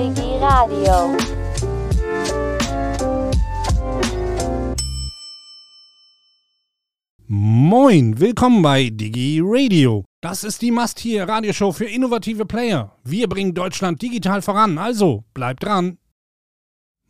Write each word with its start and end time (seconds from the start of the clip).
Digi 0.00 0.38
Radio. 0.40 1.14
Moin, 7.26 8.18
willkommen 8.18 8.62
bei 8.62 8.88
Digi 8.88 9.42
Radio. 9.44 10.06
Das 10.22 10.42
ist 10.42 10.62
die 10.62 10.70
Must 10.70 10.98
hier 11.00 11.28
Radioshow 11.28 11.72
für 11.72 11.84
innovative 11.84 12.46
Player. 12.46 12.96
Wir 13.04 13.28
bringen 13.28 13.52
Deutschland 13.52 14.00
digital 14.00 14.40
voran, 14.40 14.78
also 14.78 15.24
bleibt 15.34 15.64
dran. 15.64 15.98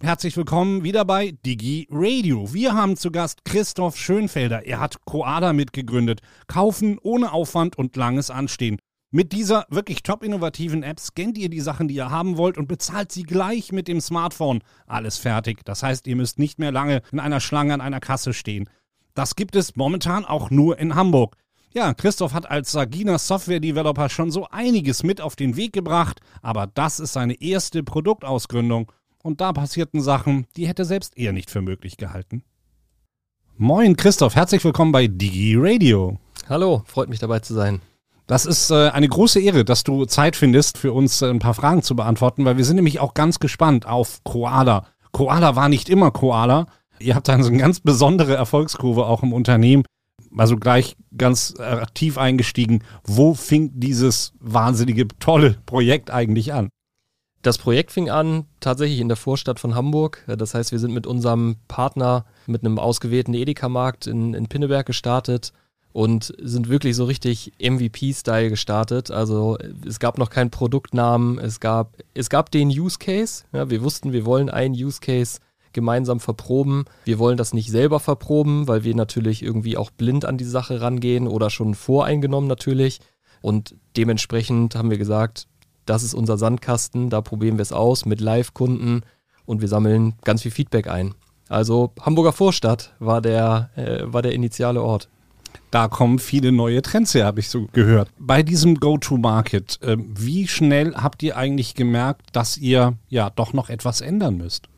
Herzlich 0.00 0.36
willkommen 0.36 0.82
wieder 0.82 1.04
bei 1.04 1.30
Digi 1.46 1.86
Radio. 1.92 2.52
Wir 2.52 2.74
haben 2.74 2.96
zu 2.96 3.12
Gast 3.12 3.44
Christoph 3.44 3.96
Schönfelder. 3.96 4.66
Er 4.66 4.80
hat 4.80 5.04
Koada 5.04 5.52
mitgegründet. 5.52 6.22
Kaufen 6.48 6.98
ohne 7.00 7.32
Aufwand 7.32 7.78
und 7.78 7.94
langes 7.94 8.30
Anstehen. 8.30 8.78
Mit 9.12 9.32
dieser 9.32 9.66
wirklich 9.70 10.04
top 10.04 10.22
innovativen 10.22 10.84
App 10.84 11.00
scannt 11.00 11.36
ihr 11.36 11.48
die 11.48 11.60
Sachen, 11.60 11.88
die 11.88 11.96
ihr 11.96 12.10
haben 12.10 12.36
wollt 12.36 12.56
und 12.56 12.68
bezahlt 12.68 13.10
sie 13.10 13.24
gleich 13.24 13.72
mit 13.72 13.88
dem 13.88 14.00
Smartphone. 14.00 14.60
Alles 14.86 15.18
fertig. 15.18 15.64
Das 15.64 15.82
heißt, 15.82 16.06
ihr 16.06 16.14
müsst 16.14 16.38
nicht 16.38 16.60
mehr 16.60 16.70
lange 16.70 17.02
in 17.10 17.18
einer 17.18 17.40
Schlange 17.40 17.74
an 17.74 17.80
einer 17.80 17.98
Kasse 17.98 18.32
stehen. 18.32 18.70
Das 19.14 19.34
gibt 19.34 19.56
es 19.56 19.74
momentan 19.74 20.24
auch 20.24 20.50
nur 20.50 20.78
in 20.78 20.94
Hamburg. 20.94 21.36
Ja, 21.72 21.92
Christoph 21.92 22.34
hat 22.34 22.48
als 22.48 22.70
Sagina 22.70 23.18
Software 23.18 23.58
Developer 23.58 24.08
schon 24.08 24.30
so 24.30 24.46
einiges 24.48 25.02
mit 25.02 25.20
auf 25.20 25.34
den 25.34 25.56
Weg 25.56 25.72
gebracht, 25.72 26.20
aber 26.40 26.68
das 26.68 27.00
ist 27.00 27.12
seine 27.12 27.40
erste 27.40 27.82
Produktausgründung 27.82 28.92
und 29.24 29.40
da 29.40 29.52
passierten 29.52 30.00
Sachen, 30.00 30.46
die 30.56 30.68
hätte 30.68 30.84
selbst 30.84 31.16
er 31.16 31.32
nicht 31.32 31.50
für 31.50 31.62
möglich 31.62 31.96
gehalten. 31.96 32.44
Moin 33.56 33.96
Christoph, 33.96 34.36
herzlich 34.36 34.64
willkommen 34.64 34.92
bei 34.92 35.08
Digi 35.08 35.56
Radio. 35.58 36.18
Hallo, 36.48 36.82
freut 36.86 37.08
mich 37.08 37.18
dabei 37.18 37.40
zu 37.40 37.54
sein. 37.54 37.80
Das 38.30 38.46
ist 38.46 38.70
äh, 38.70 38.90
eine 38.90 39.08
große 39.08 39.40
Ehre, 39.40 39.64
dass 39.64 39.82
du 39.82 40.04
Zeit 40.04 40.36
findest, 40.36 40.78
für 40.78 40.92
uns 40.92 41.20
äh, 41.20 41.26
ein 41.26 41.40
paar 41.40 41.52
Fragen 41.52 41.82
zu 41.82 41.96
beantworten, 41.96 42.44
weil 42.44 42.56
wir 42.56 42.64
sind 42.64 42.76
nämlich 42.76 43.00
auch 43.00 43.12
ganz 43.12 43.40
gespannt 43.40 43.86
auf 43.86 44.20
Koala. 44.22 44.86
Koala 45.10 45.56
war 45.56 45.68
nicht 45.68 45.88
immer 45.88 46.12
Koala. 46.12 46.68
Ihr 47.00 47.16
habt 47.16 47.26
dann 47.26 47.42
so 47.42 47.48
eine 47.48 47.58
ganz 47.58 47.80
besondere 47.80 48.36
Erfolgskurve 48.36 49.06
auch 49.06 49.24
im 49.24 49.32
Unternehmen. 49.32 49.82
Also 50.38 50.56
gleich 50.56 50.96
ganz 51.18 51.56
aktiv 51.58 52.18
eingestiegen. 52.18 52.84
Wo 53.02 53.34
fing 53.34 53.72
dieses 53.74 54.32
wahnsinnige, 54.38 55.08
tolle 55.18 55.56
Projekt 55.66 56.12
eigentlich 56.12 56.52
an? 56.52 56.68
Das 57.42 57.58
Projekt 57.58 57.90
fing 57.90 58.10
an 58.10 58.44
tatsächlich 58.60 59.00
in 59.00 59.08
der 59.08 59.16
Vorstadt 59.16 59.58
von 59.58 59.74
Hamburg. 59.74 60.24
Das 60.28 60.54
heißt, 60.54 60.70
wir 60.70 60.78
sind 60.78 60.94
mit 60.94 61.08
unserem 61.08 61.56
Partner 61.66 62.26
mit 62.46 62.64
einem 62.64 62.78
ausgewählten 62.78 63.34
Edeka-Markt 63.34 64.06
in, 64.06 64.34
in 64.34 64.46
Pinneberg 64.46 64.86
gestartet 64.86 65.52
und 65.92 66.32
sind 66.38 66.68
wirklich 66.68 66.94
so 66.96 67.04
richtig 67.04 67.52
MVP-Style 67.60 68.50
gestartet. 68.50 69.10
Also 69.10 69.58
es 69.86 69.98
gab 69.98 70.18
noch 70.18 70.30
keinen 70.30 70.50
Produktnamen, 70.50 71.38
es 71.38 71.60
gab, 71.60 71.96
es 72.14 72.30
gab 72.30 72.50
den 72.50 72.68
Use 72.68 72.98
Case. 72.98 73.44
Ja, 73.52 73.70
wir 73.70 73.82
wussten, 73.82 74.12
wir 74.12 74.24
wollen 74.24 74.50
einen 74.50 74.74
Use 74.74 75.00
Case 75.00 75.40
gemeinsam 75.72 76.20
verproben. 76.20 76.84
Wir 77.04 77.18
wollen 77.18 77.36
das 77.36 77.52
nicht 77.52 77.70
selber 77.70 78.00
verproben, 78.00 78.68
weil 78.68 78.84
wir 78.84 78.94
natürlich 78.94 79.42
irgendwie 79.42 79.76
auch 79.76 79.90
blind 79.90 80.24
an 80.24 80.38
die 80.38 80.44
Sache 80.44 80.80
rangehen 80.80 81.26
oder 81.26 81.50
schon 81.50 81.74
voreingenommen 81.74 82.48
natürlich. 82.48 83.00
Und 83.40 83.74
dementsprechend 83.96 84.74
haben 84.74 84.90
wir 84.90 84.98
gesagt, 84.98 85.46
das 85.86 86.02
ist 86.02 86.14
unser 86.14 86.38
Sandkasten, 86.38 87.10
da 87.10 87.20
probieren 87.20 87.56
wir 87.56 87.62
es 87.62 87.72
aus 87.72 88.04
mit 88.04 88.20
Live-Kunden 88.20 89.02
und 89.44 89.60
wir 89.60 89.68
sammeln 89.68 90.14
ganz 90.24 90.42
viel 90.42 90.50
Feedback 90.50 90.88
ein. 90.88 91.14
Also 91.48 91.92
Hamburger 92.00 92.32
Vorstadt 92.32 92.94
war 93.00 93.20
der, 93.20 93.70
äh, 93.74 94.02
war 94.04 94.22
der 94.22 94.32
initiale 94.32 94.82
Ort. 94.82 95.08
Da 95.70 95.88
kommen 95.88 96.18
viele 96.18 96.52
neue 96.52 96.82
Trends 96.82 97.14
her, 97.14 97.26
habe 97.26 97.40
ich 97.40 97.48
so 97.48 97.68
gehört. 97.72 98.08
Bei 98.18 98.42
diesem 98.42 98.76
Go-to-Market, 98.76 99.80
äh, 99.82 99.96
wie 99.98 100.48
schnell 100.48 100.94
habt 100.94 101.22
ihr 101.22 101.36
eigentlich 101.36 101.74
gemerkt, 101.74 102.28
dass 102.32 102.56
ihr 102.56 102.94
ja 103.08 103.30
doch 103.30 103.52
noch 103.52 103.68
etwas 103.68 104.00
ändern 104.00 104.36
müsst? 104.36 104.68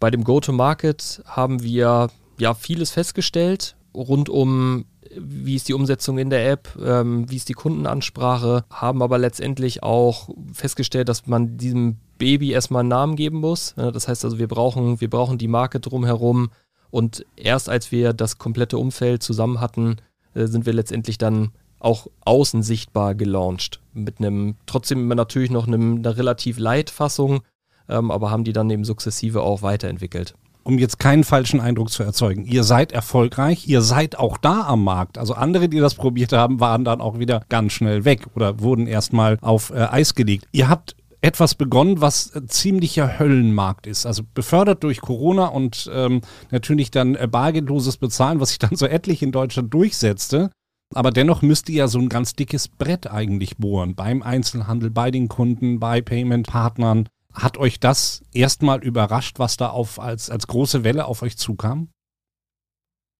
Bei 0.00 0.10
dem 0.10 0.24
Go-to-Market 0.24 1.22
haben 1.26 1.62
wir 1.62 2.08
ja 2.38 2.54
vieles 2.54 2.90
festgestellt 2.90 3.76
rund 3.94 4.28
um 4.28 4.84
wie 5.16 5.54
ist 5.54 5.68
die 5.68 5.74
Umsetzung 5.74 6.18
in 6.18 6.30
der 6.30 6.50
App, 6.50 6.76
ähm, 6.84 7.30
wie 7.30 7.36
ist 7.36 7.48
die 7.48 7.54
Kundenansprache, 7.54 8.64
haben 8.70 9.02
aber 9.02 9.18
letztendlich 9.18 9.82
auch 9.82 10.28
festgestellt, 10.52 11.08
dass 11.08 11.26
man 11.26 11.56
diesem 11.56 11.96
Baby 12.18 12.52
erstmal 12.52 12.80
einen 12.80 12.90
Namen 12.90 13.16
geben 13.16 13.38
muss. 13.38 13.74
Das 13.76 14.08
heißt 14.08 14.24
also, 14.24 14.38
wir 14.38 14.48
brauchen, 14.48 15.00
wir 15.00 15.08
brauchen 15.08 15.38
die 15.38 15.48
Marke 15.48 15.80
drumherum. 15.80 16.50
Und 16.90 17.24
erst 17.36 17.68
als 17.68 17.92
wir 17.92 18.12
das 18.12 18.38
komplette 18.38 18.78
Umfeld 18.78 19.22
zusammen 19.22 19.60
hatten, 19.60 19.96
äh, 20.34 20.46
sind 20.46 20.66
wir 20.66 20.72
letztendlich 20.72 21.18
dann 21.18 21.50
auch 21.80 22.08
außen 22.24 22.62
sichtbar 22.62 23.14
gelauncht. 23.14 23.80
Mit 23.92 24.18
einem, 24.18 24.56
trotzdem 24.66 25.06
natürlich 25.08 25.50
noch 25.50 25.66
einem, 25.66 25.98
einer 25.98 26.16
relativ 26.16 26.58
Light-Fassung, 26.58 27.40
ähm, 27.88 28.10
aber 28.10 28.30
haben 28.30 28.44
die 28.44 28.52
dann 28.52 28.70
eben 28.70 28.84
sukzessive 28.84 29.42
auch 29.42 29.62
weiterentwickelt 29.62 30.34
um 30.68 30.78
jetzt 30.78 30.98
keinen 30.98 31.24
falschen 31.24 31.60
Eindruck 31.60 31.88
zu 31.88 32.02
erzeugen. 32.02 32.44
Ihr 32.44 32.62
seid 32.62 32.92
erfolgreich, 32.92 33.66
ihr 33.66 33.80
seid 33.80 34.18
auch 34.18 34.36
da 34.36 34.66
am 34.66 34.84
Markt. 34.84 35.16
Also 35.16 35.32
andere, 35.32 35.70
die 35.70 35.78
das 35.78 35.94
probiert 35.94 36.34
haben, 36.34 36.60
waren 36.60 36.84
dann 36.84 37.00
auch 37.00 37.18
wieder 37.18 37.40
ganz 37.48 37.72
schnell 37.72 38.04
weg 38.04 38.26
oder 38.34 38.60
wurden 38.60 38.86
erstmal 38.86 39.38
auf 39.40 39.70
äh, 39.70 39.86
Eis 39.90 40.14
gelegt. 40.14 40.46
Ihr 40.52 40.68
habt 40.68 40.94
etwas 41.20 41.54
begonnen, 41.54 42.00
was 42.00 42.32
ziemlicher 42.46 43.18
Höllenmarkt 43.18 43.86
ist. 43.86 44.06
Also 44.06 44.22
befördert 44.34 44.84
durch 44.84 45.00
Corona 45.00 45.46
und 45.46 45.90
ähm, 45.92 46.20
natürlich 46.50 46.90
dann 46.90 47.14
äh, 47.14 47.26
bargeldloses 47.26 47.96
Bezahlen, 47.96 48.40
was 48.40 48.50
sich 48.50 48.58
dann 48.58 48.76
so 48.76 48.86
etlich 48.86 49.22
in 49.22 49.32
Deutschland 49.32 49.72
durchsetzte. 49.74 50.50
Aber 50.94 51.10
dennoch 51.10 51.42
müsst 51.42 51.68
ihr 51.68 51.76
ja 51.76 51.88
so 51.88 51.98
ein 51.98 52.08
ganz 52.08 52.34
dickes 52.34 52.68
Brett 52.68 53.10
eigentlich 53.10 53.58
bohren. 53.58 53.94
Beim 53.94 54.22
Einzelhandel, 54.22 54.90
bei 54.90 55.10
den 55.10 55.28
Kunden, 55.28 55.80
bei 55.80 56.00
Payment-Partnern. 56.00 57.08
Hat 57.34 57.58
euch 57.58 57.78
das 57.78 58.22
erstmal 58.32 58.82
überrascht, 58.82 59.38
was 59.38 59.56
da 59.56 59.68
auf, 59.68 60.00
als, 60.00 60.30
als 60.30 60.46
große 60.46 60.82
Welle 60.82 61.04
auf 61.04 61.22
euch 61.22 61.36
zukam? 61.36 61.88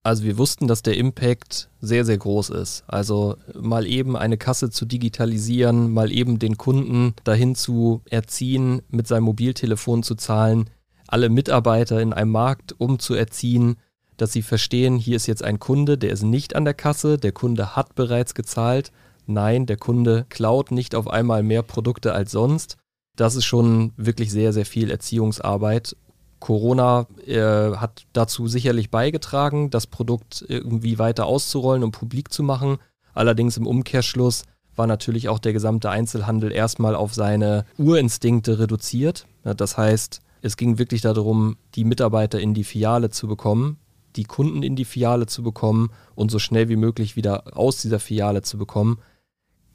Also 0.01 0.23
wir 0.23 0.37
wussten, 0.37 0.67
dass 0.67 0.81
der 0.81 0.97
Impact 0.97 1.69
sehr, 1.81 2.05
sehr 2.05 2.17
groß 2.17 2.51
ist. 2.51 2.83
Also 2.87 3.35
mal 3.53 3.85
eben 3.85 4.15
eine 4.15 4.37
Kasse 4.37 4.69
zu 4.69 4.85
digitalisieren, 4.85 5.91
mal 5.91 6.11
eben 6.11 6.39
den 6.39 6.57
Kunden 6.57 7.13
dahin 7.25 7.55
zu 7.55 8.01
erziehen, 8.09 8.81
mit 8.89 9.07
seinem 9.07 9.23
Mobiltelefon 9.23 10.03
zu 10.03 10.15
zahlen, 10.15 10.69
alle 11.07 11.29
Mitarbeiter 11.29 12.01
in 12.01 12.13
einem 12.13 12.31
Markt 12.31 12.79
umzuerziehen, 12.79 13.75
dass 14.15 14.31
sie 14.31 14.41
verstehen, 14.41 14.97
hier 14.97 15.15
ist 15.15 15.27
jetzt 15.27 15.43
ein 15.43 15.59
Kunde, 15.59 15.97
der 15.97 16.11
ist 16.11 16.23
nicht 16.23 16.55
an 16.55 16.65
der 16.65 16.73
Kasse, 16.73 17.17
der 17.17 17.31
Kunde 17.31 17.75
hat 17.75 17.95
bereits 17.95 18.35
gezahlt. 18.35 18.91
Nein, 19.25 19.65
der 19.65 19.77
Kunde 19.77 20.25
klaut 20.29 20.71
nicht 20.71 20.95
auf 20.95 21.07
einmal 21.07 21.43
mehr 21.43 21.61
Produkte 21.61 22.13
als 22.13 22.31
sonst, 22.31 22.77
das 23.15 23.35
ist 23.35 23.45
schon 23.45 23.91
wirklich 23.97 24.31
sehr, 24.31 24.53
sehr 24.53 24.65
viel 24.65 24.89
Erziehungsarbeit. 24.89 25.97
Corona 26.39 27.07
äh, 27.25 27.75
hat 27.75 28.05
dazu 28.13 28.47
sicherlich 28.47 28.89
beigetragen, 28.89 29.69
das 29.69 29.87
Produkt 29.87 30.45
irgendwie 30.47 30.99
weiter 30.99 31.25
auszurollen 31.25 31.83
und 31.83 31.91
publik 31.91 32.31
zu 32.31 32.43
machen. 32.43 32.77
Allerdings 33.13 33.57
im 33.57 33.67
Umkehrschluss 33.67 34.43
war 34.75 34.87
natürlich 34.87 35.27
auch 35.27 35.39
der 35.39 35.53
gesamte 35.53 35.89
Einzelhandel 35.89 36.51
erstmal 36.51 36.95
auf 36.95 37.13
seine 37.13 37.65
Urinstinkte 37.77 38.59
reduziert. 38.59 39.25
Das 39.43 39.77
heißt, 39.77 40.21
es 40.41 40.55
ging 40.55 40.77
wirklich 40.77 41.01
darum, 41.01 41.57
die 41.75 41.83
Mitarbeiter 41.83 42.39
in 42.39 42.53
die 42.53 42.63
Filiale 42.63 43.09
zu 43.09 43.27
bekommen, 43.27 43.77
die 44.15 44.23
Kunden 44.23 44.63
in 44.63 44.77
die 44.77 44.85
Filiale 44.85 45.25
zu 45.25 45.43
bekommen 45.43 45.89
und 46.15 46.31
so 46.31 46.39
schnell 46.39 46.69
wie 46.69 46.77
möglich 46.77 47.15
wieder 47.17 47.57
aus 47.57 47.81
dieser 47.81 47.99
Filiale 47.99 48.41
zu 48.41 48.57
bekommen 48.57 48.99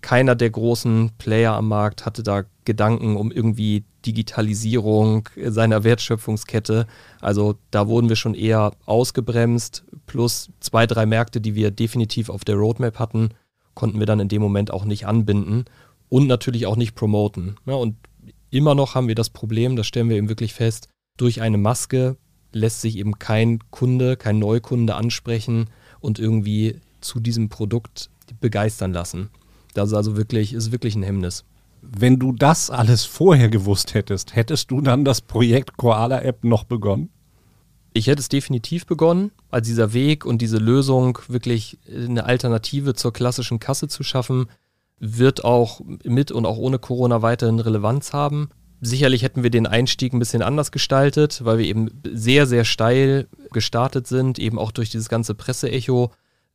keiner 0.04 0.34
der 0.34 0.50
großen 0.50 1.12
Player 1.16 1.54
am 1.54 1.69
Markt 1.69 2.04
hatte 2.04 2.22
da 2.22 2.44
Gedanken 2.66 3.16
um 3.16 3.32
irgendwie 3.32 3.84
Digitalisierung 4.04 5.31
seiner 5.47 5.82
Wertschöpfungskette. 5.82 6.87
Also 7.22 7.54
da 7.70 7.88
wurden 7.88 8.10
wir 8.10 8.16
schon 8.16 8.34
eher 8.34 8.72
ausgebremst, 8.84 9.82
plus 10.04 10.50
zwei, 10.60 10.87
drei 10.87 11.06
Märkte, 11.06 11.41
die 11.41 11.54
wir 11.54 11.70
definitiv 11.70 12.28
auf 12.28 12.44
der 12.44 12.56
Roadmap 12.56 12.98
hatten, 12.98 13.31
konnten 13.73 13.99
wir 13.99 14.05
dann 14.05 14.20
in 14.20 14.28
dem 14.28 14.43
Moment 14.43 14.70
auch 14.70 14.84
nicht 14.84 15.06
anbinden 15.06 15.64
und 16.11 16.26
natürlich 16.26 16.67
auch 16.67 16.76
nicht 16.76 16.94
promoten. 16.94 17.56
Ja, 17.64 17.73
und 17.73 17.96
immer 18.50 18.75
noch 18.75 18.94
haben 18.94 19.08
wir 19.08 19.14
das 19.14 19.31
Problem, 19.31 19.75
das 19.75 19.87
stellen 19.87 20.11
wir 20.11 20.19
eben 20.19 20.28
wirklich 20.28 20.52
fest, 20.52 20.90
durch 21.17 21.40
eine 21.40 21.56
Maske 21.56 22.19
lässt 22.52 22.82
sich 22.82 22.99
eben 22.99 23.19
kein 23.19 23.58
Kunde, 23.70 24.19
kein 24.19 24.38
Neukunde 24.38 24.96
ansprechen 24.96 25.70
und 26.00 26.19
irgendwie 26.19 26.78
zu 27.00 27.20
diesem 27.20 27.49
Produkt 27.49 28.11
begeistern 28.43 28.93
lassen. 28.93 29.31
Das 29.75 29.88
ist 29.88 29.94
also 29.94 30.17
wirklich, 30.17 30.55
ist 30.55 30.73
wirklich 30.73 30.94
ein 30.94 31.03
Hemmnis. 31.03 31.44
Wenn 31.82 32.19
du 32.19 32.32
das 32.32 32.71
alles 32.71 33.05
vorher 33.05 33.50
gewusst 33.50 33.93
hättest, 33.93 34.35
hättest 34.35 34.71
du 34.71 34.81
dann 34.81 35.05
das 35.05 35.21
Projekt 35.21 35.76
Koala 35.76 36.23
App 36.23 36.43
noch 36.44 36.65
begonnen? 36.65 37.11
Ich 37.93 38.06
hätte 38.06 38.21
es 38.21 38.29
definitiv 38.29 38.87
begonnen, 38.87 39.31
als 39.50 39.69
dieser 39.69 39.93
Weg 39.93 40.25
und 40.25 40.41
diese 40.41 40.59
Lösung 40.59 41.19
wirklich 41.29 41.79
eine 41.87 42.25
Alternative 42.25 42.94
zur 42.94 43.12
klassischen 43.12 43.61
Kasse 43.61 43.87
zu 43.87 44.03
schaffen, 44.03 44.47
wird 44.99 45.44
auch 45.44 45.81
mit 46.05 46.32
und 46.32 46.47
auch 46.47 46.56
ohne 46.56 46.79
Corona 46.79 47.23
weiterhin 47.23 47.61
Relevanz 47.61 48.12
haben. 48.12 48.49
Sicherlich 48.81 49.23
hätten 49.23 49.43
wir 49.43 49.50
den 49.50 49.67
Einstieg 49.67 50.12
ein 50.12 50.19
bisschen 50.19 50.43
anders 50.43 50.73
gestaltet, 50.73 51.44
weil 51.44 51.59
wir 51.59 51.67
eben 51.67 51.88
sehr, 52.12 52.47
sehr 52.47 52.65
steil 52.65 53.29
gestartet 53.53 54.06
sind, 54.06 54.38
eben 54.38 54.59
auch 54.59 54.73
durch 54.73 54.91
dieses 54.91 55.09
ganze 55.09 55.35
Presseecho 55.35 56.11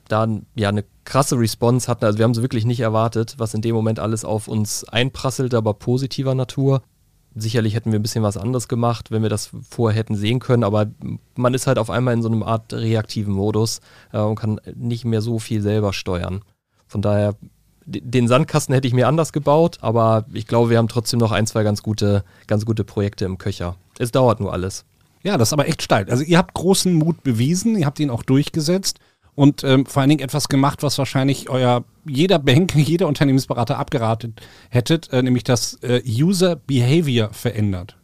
da 0.10 0.28
ja 0.56 0.70
eine 0.70 0.84
krasse 1.06 1.40
Response 1.40 1.88
hatten. 1.88 2.06
Also 2.06 2.18
wir 2.18 2.24
haben 2.24 2.32
es 2.32 2.42
wirklich 2.42 2.66
nicht 2.66 2.82
erwartet, 2.82 3.36
was 3.38 3.54
in 3.54 3.62
dem 3.62 3.76
Moment 3.76 4.00
alles 4.00 4.26
auf 4.26 4.48
uns 4.48 4.84
einprasselt, 4.84 5.54
aber 5.54 5.74
positiver 5.74 6.36
Natur. 6.36 6.82
Sicherlich 7.36 7.76
hätten 7.76 7.92
wir 7.92 8.00
ein 8.00 8.04
bisschen 8.04 8.24
was 8.24 8.38
anderes 8.38 8.68
gemacht, 8.68 9.12
wenn 9.12 9.22
wir 9.22 9.30
das 9.30 9.52
vorher 9.70 9.98
hätten 9.98 10.16
sehen 10.16 10.40
können, 10.40 10.64
aber 10.64 10.88
man 11.36 11.54
ist 11.54 11.68
halt 11.68 11.78
auf 11.78 11.90
einmal 11.90 12.16
in 12.16 12.24
so 12.24 12.28
einem 12.28 12.44
Art 12.44 12.74
reaktiven 12.74 13.34
Modus 13.34 13.82
äh, 14.12 14.20
und 14.20 14.36
kann 14.36 14.60
nicht 14.76 15.06
mehr 15.06 15.22
so 15.22 15.38
viel 15.38 15.62
selber 15.62 15.94
steuern. 15.94 16.42
Von 16.88 17.04
daher, 17.04 17.36
den 17.86 18.28
Sandkasten 18.28 18.74
hätte 18.74 18.88
ich 18.88 18.96
mir 18.96 19.08
anders 19.08 19.32
gebaut, 19.32 19.78
aber 19.82 20.26
ich 20.34 20.48
glaube, 20.48 20.72
wir 20.72 20.80
haben 20.80 20.88
trotzdem 20.88 21.20
noch 21.20 21.32
ein, 21.32 21.46
zwei 21.46 21.64
ganz 21.64 21.84
gute, 21.84 22.24
ganz 22.48 22.66
gute 22.66 22.84
Projekte 22.84 23.26
im 23.26 23.38
Köcher. 23.38 23.76
Es 24.00 24.12
dauert 24.12 24.40
nur 24.40 24.52
alles. 24.52 24.86
Ja, 25.22 25.38
das 25.38 25.50
ist 25.50 25.54
aber 25.54 25.68
echt 25.68 25.84
steil. 25.84 26.10
Also 26.10 26.24
ihr 26.24 26.38
habt 26.38 26.54
großen 26.56 26.94
Mut 26.94 27.24
bewiesen, 27.24 27.78
ihr 27.78 27.86
habt 27.86 28.00
ihn 28.00 28.10
auch 28.10 28.24
durchgesetzt 28.24 29.00
und 29.40 29.64
ähm, 29.64 29.86
vor 29.86 30.02
allen 30.02 30.10
Dingen 30.10 30.22
etwas 30.22 30.50
gemacht, 30.50 30.84
was 30.84 30.98
wahrscheinlich 30.98 31.50
euer 31.50 31.86
jeder 32.06 32.40
Bank, 32.40 32.76
jeder 32.76 33.08
Unternehmensberater 33.08 33.80
abgeraten 33.80 34.36
hättet, 34.70 35.14
äh, 35.14 35.24
nämlich 35.24 35.46
das 35.46 35.76
äh, 35.76 36.02
User 36.06 36.58
Behavior 36.58 37.30
verändert. 37.32 37.96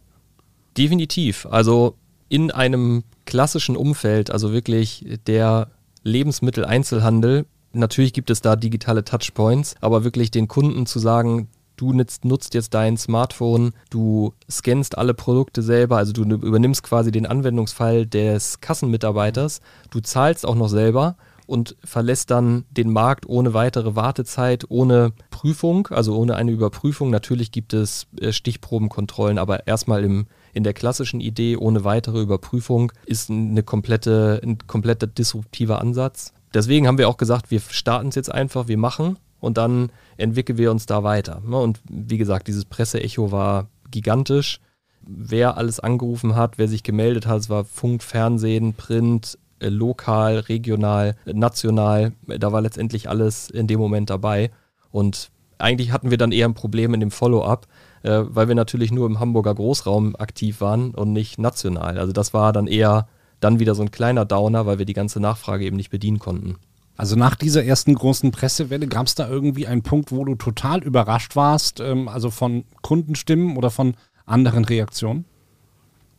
Definitiv. 0.77 1.45
Also 1.51 1.95
in 2.29 2.51
einem 2.51 3.03
klassischen 3.25 3.75
Umfeld, 3.75 4.31
also 4.31 4.53
wirklich 4.53 5.05
der 5.27 5.71
Lebensmitteleinzelhandel, 6.03 7.45
natürlich 7.73 8.13
gibt 8.13 8.29
es 8.29 8.39
da 8.39 8.55
digitale 8.55 9.03
Touchpoints, 9.03 9.75
aber 9.81 10.05
wirklich 10.05 10.31
den 10.31 10.47
Kunden 10.47 10.85
zu 10.85 10.99
sagen, 10.99 11.49
du 11.75 11.93
nutzt, 11.93 12.25
nutzt, 12.25 12.53
jetzt 12.53 12.73
dein 12.73 12.97
Smartphone, 12.97 13.73
du 13.89 14.33
scannst 14.49 14.97
alle 14.97 15.13
Produkte 15.13 15.61
selber, 15.61 15.97
also 15.97 16.13
du 16.13 16.23
übernimmst 16.23 16.83
quasi 16.83 17.11
den 17.11 17.25
Anwendungsfall 17.25 18.05
des 18.05 18.61
Kassenmitarbeiters, 18.61 19.61
du 19.89 19.99
zahlst 19.99 20.45
auch 20.45 20.55
noch 20.55 20.69
selber 20.69 21.15
und 21.47 21.75
verlässt 21.83 22.31
dann 22.31 22.65
den 22.71 22.91
Markt 22.91 23.27
ohne 23.27 23.53
weitere 23.53 23.95
Wartezeit, 23.95 24.65
ohne 24.69 25.13
Prüfung, 25.29 25.87
also 25.87 26.17
ohne 26.17 26.35
eine 26.35 26.51
Überprüfung. 26.51 27.09
Natürlich 27.09 27.51
gibt 27.51 27.73
es 27.73 28.07
äh, 28.19 28.31
Stichprobenkontrollen, 28.31 29.37
aber 29.37 29.67
erstmal 29.67 30.03
im, 30.03 30.27
in 30.53 30.63
der 30.63 30.73
klassischen 30.73 31.19
Idee 31.19 31.57
ohne 31.57 31.83
weitere 31.83 32.19
Überprüfung 32.21 32.91
ist 33.05 33.29
eine 33.29 33.63
komplette, 33.63 34.41
ein 34.43 34.57
kompletter 34.65 35.07
disruptiver 35.07 35.81
Ansatz. 35.81 36.33
Deswegen 36.53 36.87
haben 36.87 36.97
wir 36.97 37.09
auch 37.09 37.17
gesagt, 37.17 37.51
wir 37.51 37.59
starten 37.59 38.07
es 38.07 38.15
jetzt 38.15 38.31
einfach, 38.31 38.67
wir 38.67 38.77
machen 38.77 39.17
und 39.45 39.57
dann 39.57 39.91
entwickeln 40.17 40.57
wir 40.57 40.71
uns 40.71 40.85
da 40.85 41.03
weiter. 41.03 41.41
Ne? 41.45 41.57
Und 41.57 41.79
wie 41.89 42.17
gesagt, 42.17 42.47
dieses 42.47 42.65
Presseecho 42.65 43.31
war 43.31 43.67
gigantisch. 43.91 44.59
Wer 45.01 45.57
alles 45.57 45.79
angerufen 45.79 46.35
hat, 46.35 46.57
wer 46.57 46.67
sich 46.67 46.81
gemeldet 46.81 47.27
hat, 47.27 47.41
es 47.41 47.49
war 47.49 47.63
Funk, 47.63 48.01
Fernsehen, 48.01 48.73
Print, 48.73 49.37
äh, 49.59 49.69
lokal, 49.69 50.39
regional, 50.39 51.15
national. 51.25 52.13
Da 52.25 52.51
war 52.51 52.61
letztendlich 52.61 53.07
alles 53.07 53.49
in 53.49 53.67
dem 53.67 53.79
Moment 53.79 54.09
dabei. 54.09 54.51
Und 54.91 55.29
eigentlich 55.59 55.91
hatten 55.91 56.09
wir 56.09 56.17
dann 56.17 56.31
eher 56.31 56.47
ein 56.47 56.55
Problem 56.55 56.93
in 56.93 56.99
dem 56.99 57.11
Follow-up, 57.11 57.67
äh, 58.03 58.23
weil 58.25 58.47
wir 58.47 58.55
natürlich 58.55 58.91
nur 58.91 59.05
im 59.05 59.19
Hamburger 59.19 59.53
Großraum 59.53 60.15
aktiv 60.15 60.59
waren 60.59 60.95
und 60.95 61.13
nicht 61.13 61.37
national. 61.37 61.99
Also 61.99 62.13
das 62.13 62.33
war 62.33 62.51
dann 62.51 62.67
eher 62.67 63.07
dann 63.39 63.59
wieder 63.59 63.75
so 63.75 63.83
ein 63.83 63.91
kleiner 63.91 64.25
Downer, 64.25 64.65
weil 64.65 64.79
wir 64.79 64.85
die 64.85 64.93
ganze 64.93 65.19
Nachfrage 65.19 65.65
eben 65.65 65.77
nicht 65.77 65.91
bedienen 65.91 66.19
konnten. 66.19 66.55
Also 66.97 67.15
nach 67.15 67.35
dieser 67.35 67.63
ersten 67.63 67.93
großen 67.93 68.31
Pressewelle 68.31 68.87
gab 68.87 69.07
es 69.07 69.15
da 69.15 69.27
irgendwie 69.27 69.67
einen 69.67 69.83
Punkt, 69.83 70.11
wo 70.11 70.23
du 70.23 70.35
total 70.35 70.81
überrascht 70.83 71.35
warst, 71.35 71.79
ähm, 71.79 72.07
also 72.07 72.29
von 72.31 72.63
Kundenstimmen 72.81 73.57
oder 73.57 73.69
von 73.69 73.95
anderen 74.25 74.65
Reaktionen? 74.65 75.25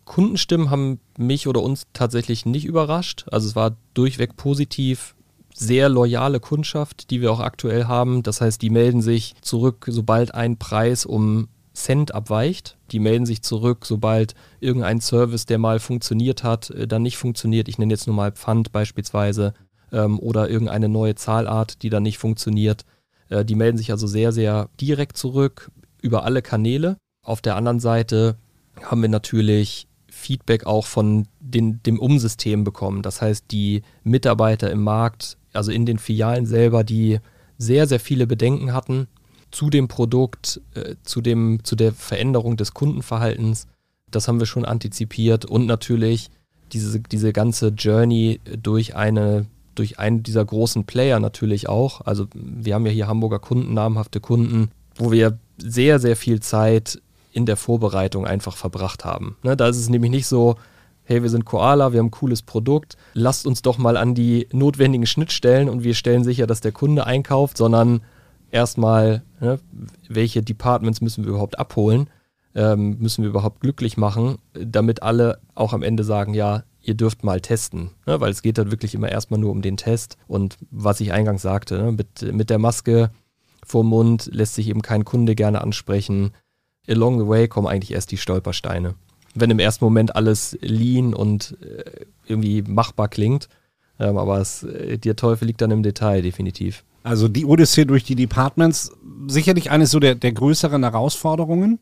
Kundenstimmen 0.05 0.71
haben 0.71 1.01
mich 1.19 1.49
oder 1.49 1.63
uns 1.63 1.87
tatsächlich 1.93 2.47
nicht 2.47 2.65
überrascht. 2.65 3.27
Also 3.31 3.49
es 3.49 3.57
war 3.57 3.77
durchweg 3.95 4.37
positiv, 4.37 5.17
sehr 5.53 5.89
loyale 5.89 6.39
Kundschaft, 6.39 7.11
die 7.11 7.21
wir 7.21 7.33
auch 7.33 7.41
aktuell 7.41 7.87
haben. 7.87 8.23
Das 8.23 8.41
heißt, 8.41 8.61
die 8.63 8.71
melden 8.71 9.01
sich 9.01 9.35
zurück, 9.41 9.87
sobald 9.89 10.35
ein 10.35 10.59
Preis 10.59 11.07
um 11.07 11.49
Cent 11.75 12.15
abweicht. 12.15 12.77
Die 12.91 13.01
melden 13.01 13.27
sich 13.27 13.43
zurück, 13.43 13.85
sobald 13.85 14.35
irgendein 14.61 15.01
Service, 15.01 15.47
der 15.47 15.59
mal 15.59 15.79
funktioniert 15.79 16.45
hat, 16.45 16.71
äh, 16.71 16.87
dann 16.87 17.03
nicht 17.03 17.17
funktioniert. 17.17 17.69
Ich 17.69 17.79
nenne 17.79 17.93
jetzt 17.93 18.07
nur 18.07 18.17
mal 18.17 18.33
Pfand 18.33 18.73
beispielsweise 18.73 19.55
ähm, 19.93 20.19
oder 20.19 20.49
irgendeine 20.49 20.89
neue 20.89 21.15
Zahlart, 21.15 21.83
die 21.83 21.91
dann 21.91 22.03
nicht 22.03 22.19
funktioniert. 22.19 22.85
Äh, 23.29 23.45
die 23.45 23.55
melden 23.55 23.79
sich 23.79 23.91
also 23.91 24.07
sehr, 24.07 24.33
sehr 24.33 24.69
direkt 24.81 25.17
zurück 25.17 25.71
über 26.03 26.25
alle 26.25 26.43
Kanäle. 26.43 26.97
Auf 27.23 27.41
der 27.41 27.57
anderen 27.57 27.81
Seite 27.81 28.37
haben 28.83 29.03
wir 29.03 29.09
natürlich 29.09 29.89
Feedback 30.09 30.67
auch 30.67 30.87
von 30.87 31.27
den, 31.41 31.83
dem 31.83 31.99
Umsystem 31.99 32.65
bekommen. 32.65 33.03
Das 33.03 33.21
heißt, 33.21 33.47
die 33.51 33.83
Mitarbeiter 34.03 34.71
im 34.71 34.83
Markt, 34.83 35.37
also 35.53 35.71
in 35.71 35.87
den 35.87 35.99
Filialen 35.99 36.47
selber, 36.47 36.85
die 36.85 37.21
sehr, 37.59 37.87
sehr 37.87 38.01
viele 38.01 38.27
Bedenken 38.27 38.73
hatten 38.73 39.09
zu 39.51 39.71
dem 39.71 39.89
Produkt, 39.89 40.61
äh, 40.75 40.97
zu, 41.03 41.21
dem, 41.21 41.65
zu 41.65 41.77
der 41.77 41.93
Veränderung 41.93 42.57
des 42.57 42.75
Kundenverhaltens. 42.75 43.67
Das 44.11 44.29
haben 44.29 44.39
wir 44.39 44.47
schon 44.47 44.65
antizipiert 44.65 45.45
und 45.45 45.67
natürlich 45.67 46.31
diese, 46.73 47.01
diese 47.01 47.33
ganze 47.33 47.69
Journey 47.69 48.41
durch 48.63 48.97
eine 48.97 49.47
durch 49.79 49.99
einen 49.99 50.23
dieser 50.23 50.45
großen 50.45 50.85
Player 50.85 51.21
natürlich 51.21 51.69
auch. 51.69 52.01
Also 52.03 52.27
wir 52.35 52.75
haben 52.75 52.87
ja 52.87 52.93
hier 52.93 53.07
Hamburger 53.07 53.39
Kunden, 53.39 53.75
namhafte 53.75 54.21
Kunden, 54.21 54.71
wo 54.97 55.13
wir 55.13 55.39
sehr, 55.59 55.99
sehr 55.99 56.17
viel 56.17 56.41
Zeit 56.41 57.01
in 57.33 57.47
der 57.47 57.57
Vorbereitung 57.57 58.27
einfach 58.27 58.57
verbracht 58.57 59.05
haben. 59.05 59.37
Ne, 59.43 59.57
da 59.57 59.69
ist 59.69 59.77
es 59.77 59.89
nämlich 59.89 60.11
nicht 60.11 60.27
so, 60.27 60.57
hey, 61.05 61.23
wir 61.23 61.31
sind 61.31 61.45
Koala, 61.45 61.93
wir 61.93 62.01
haben 62.01 62.07
ein 62.07 62.11
cooles 62.11 62.43
Produkt, 62.43 62.97
lasst 63.15 63.47
uns 63.47 63.63
doch 63.63 63.79
mal 63.79 63.97
an 63.97 64.15
die 64.15 64.49
notwendigen 64.53 65.07
Schnittstellen 65.07 65.69
und 65.69 65.85
wir 65.85 65.95
stellen 65.95 66.25
sicher, 66.25 66.47
dass 66.47 66.61
der 66.61 66.73
Kunde 66.73 67.07
einkauft, 67.07 67.57
sondern 67.57 68.01
erstmal, 68.51 69.23
ne, 69.41 69.61
welche 70.09 70.43
Departments 70.43 71.01
müssen 71.01 71.25
wir 71.25 71.31
überhaupt 71.31 71.59
abholen, 71.59 72.09
ähm, 72.55 72.97
müssen 72.99 73.23
wir 73.23 73.31
überhaupt 73.31 73.61
glücklich 73.61 73.97
machen, 73.97 74.39
damit 74.55 75.03
alle 75.03 75.39
auch 75.55 75.73
am 75.73 75.83
Ende 75.83 76.05
sagen, 76.05 76.35
ja, 76.35 76.65
ihr 76.87 76.95
dürft 76.95 77.25
mal 77.25 77.41
testen, 77.41 77.91
ne, 78.07 78.21
weil 78.21 78.31
es 78.31 78.43
geht 78.43 78.59
dann 78.59 78.71
wirklich 78.71 78.95
immer 78.95 79.11
erstmal 79.11 79.41
nur 79.41 79.51
um 79.51 79.63
den 79.63 79.77
Test 79.77 80.17
und 80.27 80.57
was 80.71 81.01
ich 81.01 81.13
eingangs 81.13 81.43
sagte, 81.43 81.79
ne, 81.79 81.93
mit, 81.93 82.33
mit 82.33 82.51
der 82.51 82.59
Maske 82.59 83.11
vorm 83.65 83.89
Mund 83.89 84.31
lässt 84.33 84.55
sich 84.55 84.69
eben 84.69 84.83
kein 84.83 85.05
Kunde 85.05 85.35
gerne 85.35 85.61
ansprechen 85.61 86.33
along 86.89 87.19
the 87.19 87.27
way 87.27 87.49
kommen 87.49 87.67
eigentlich 87.67 87.93
erst 87.93 88.11
die 88.11 88.17
Stolpersteine. 88.17 88.95
Wenn 89.35 89.51
im 89.51 89.59
ersten 89.59 89.85
Moment 89.85 90.17
alles 90.17 90.57
lean 90.61 91.15
und 91.15 91.57
äh, 91.63 92.07
irgendwie 92.27 92.63
machbar 92.63 93.09
klingt, 93.09 93.49
ähm, 93.99 94.17
aber 94.17 94.41
es, 94.41 94.63
äh, 94.63 94.99
der 94.99 95.17
Teufel 95.17 95.47
liegt 95.47 95.61
dann 95.61 95.71
im 95.71 95.83
Detail, 95.83 96.23
definitiv. 96.23 96.85
Also 97.03 97.29
die 97.29 97.45
Odyssee 97.45 97.85
durch 97.85 98.05
die 98.05 98.17
Departments, 98.17 98.93
sicherlich 99.29 99.71
eine 99.71 99.87
so 99.87 100.01
der, 100.01 100.15
der 100.15 100.33
größeren 100.33 100.83
Herausforderungen. 100.83 101.79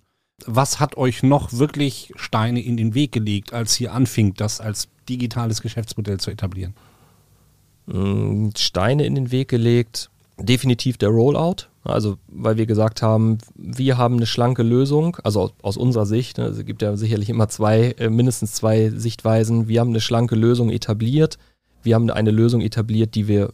Was 0.47 0.81
hat 0.81 0.97
euch 0.97 1.23
noch 1.23 1.53
wirklich 1.53 2.13
Steine 2.17 2.61
in 2.61 2.77
den 2.77 2.95
Weg 2.95 3.13
gelegt, 3.13 3.53
als 3.53 3.79
ihr 3.81 3.93
anfingt, 3.93 4.41
das 4.41 4.61
als 4.61 4.89
digitales 5.09 5.63
Geschäftsmodell 5.63 6.19
zu 6.19 6.31
etablieren? 6.31 6.75
Mm, 7.87 8.51
Steine 8.57 9.05
in 9.05 9.15
den 9.15 9.31
Weg 9.31 9.49
gelegt, 9.49 10.11
definitiv 10.39 10.99
der 10.99 11.11
Rollout. 11.11 11.69
Also, 11.85 12.17
weil 12.29 12.57
wir 12.57 12.65
gesagt 12.65 13.03
haben, 13.03 13.39
wir 13.57 13.99
haben 13.99 14.17
eine 14.17 14.27
schlanke 14.27 14.63
Lösung, 14.63 15.19
also 15.23 15.43
aus, 15.43 15.53
aus 15.61 15.77
unserer 15.77 16.07
Sicht, 16.07 16.39
ne, 16.39 16.45
es 16.45 16.65
gibt 16.65 16.81
ja 16.81 16.97
sicherlich 16.97 17.29
immer 17.29 17.49
zwei, 17.49 17.95
äh, 17.99 18.09
mindestens 18.09 18.55
zwei 18.55 18.89
Sichtweisen. 18.89 19.69
Wir 19.69 19.81
haben 19.81 19.91
eine 19.91 20.01
schlanke 20.01 20.35
Lösung 20.35 20.71
etabliert. 20.71 21.39
Wir 21.83 21.95
haben 21.95 22.09
eine 22.09 22.31
Lösung 22.31 22.63
etabliert, 22.63 23.15
die 23.15 23.29
wir 23.29 23.53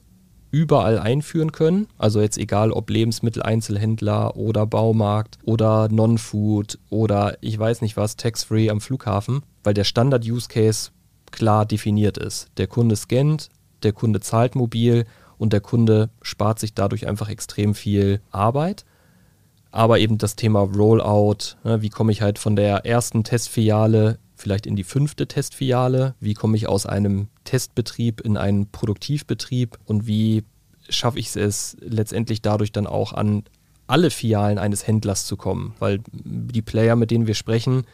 überall 0.52 0.98
einführen 0.98 1.50
können. 1.52 1.88
Also 1.98 2.20
jetzt 2.20 2.38
egal 2.38 2.70
ob 2.72 2.90
Lebensmitteleinzelhändler 2.90 4.36
oder 4.36 4.66
Baumarkt 4.66 5.38
oder 5.44 5.88
Non-Food 5.88 6.78
oder 6.88 7.36
ich 7.40 7.58
weiß 7.58 7.82
nicht 7.82 7.96
was, 7.96 8.16
Tax-Free 8.16 8.70
am 8.70 8.80
Flughafen, 8.80 9.42
weil 9.64 9.74
der 9.74 9.84
Standard-Use-Case 9.84 10.90
klar 11.30 11.66
definiert 11.66 12.18
ist. 12.18 12.48
Der 12.56 12.66
Kunde 12.66 12.96
scannt, 12.96 13.48
der 13.82 13.92
Kunde 13.92 14.20
zahlt 14.20 14.54
mobil 14.54 15.06
und 15.38 15.52
der 15.52 15.60
Kunde 15.60 16.10
spart 16.22 16.58
sich 16.58 16.74
dadurch 16.74 17.06
einfach 17.06 17.28
extrem 17.28 17.74
viel 17.74 18.20
Arbeit. 18.30 18.84
Aber 19.70 19.98
eben 19.98 20.18
das 20.18 20.36
Thema 20.36 20.60
Rollout, 20.60 21.56
ne, 21.64 21.80
wie 21.80 21.90
komme 21.90 22.12
ich 22.12 22.22
halt 22.22 22.38
von 22.38 22.56
der 22.56 22.84
ersten 22.84 23.24
Testfiliale 23.24 24.18
vielleicht 24.40 24.66
in 24.66 24.74
die 24.74 24.84
fünfte 24.84 25.26
Testfiliale, 25.28 26.14
wie 26.18 26.34
komme 26.34 26.56
ich 26.56 26.66
aus 26.68 26.86
einem 26.86 27.28
Testbetrieb 27.44 28.20
in 28.20 28.36
einen 28.36 28.70
Produktivbetrieb 28.70 29.78
und 29.84 30.06
wie 30.06 30.44
schaffe 30.88 31.18
ich 31.18 31.36
es 31.36 31.76
letztendlich 31.80 32.42
dadurch 32.42 32.72
dann 32.72 32.86
auch 32.86 33.12
an 33.12 33.44
alle 33.86 34.10
Filialen 34.10 34.58
eines 34.58 34.86
Händlers 34.86 35.26
zu 35.26 35.36
kommen, 35.36 35.74
weil 35.78 36.00
die 36.12 36.62
Player, 36.62 36.96
mit 36.96 37.10
denen 37.10 37.26
wir 37.26 37.34
sprechen, 37.34 37.84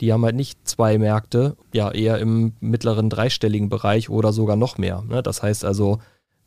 die 0.00 0.12
haben 0.12 0.24
halt 0.24 0.36
nicht 0.36 0.66
zwei 0.66 0.98
Märkte, 0.98 1.56
ja 1.72 1.90
eher 1.90 2.18
im 2.18 2.54
mittleren 2.60 3.10
dreistelligen 3.10 3.68
Bereich 3.68 4.10
oder 4.10 4.32
sogar 4.32 4.56
noch 4.56 4.78
mehr. 4.78 5.02
Ne? 5.08 5.22
Das 5.22 5.42
heißt 5.42 5.64
also, 5.64 5.98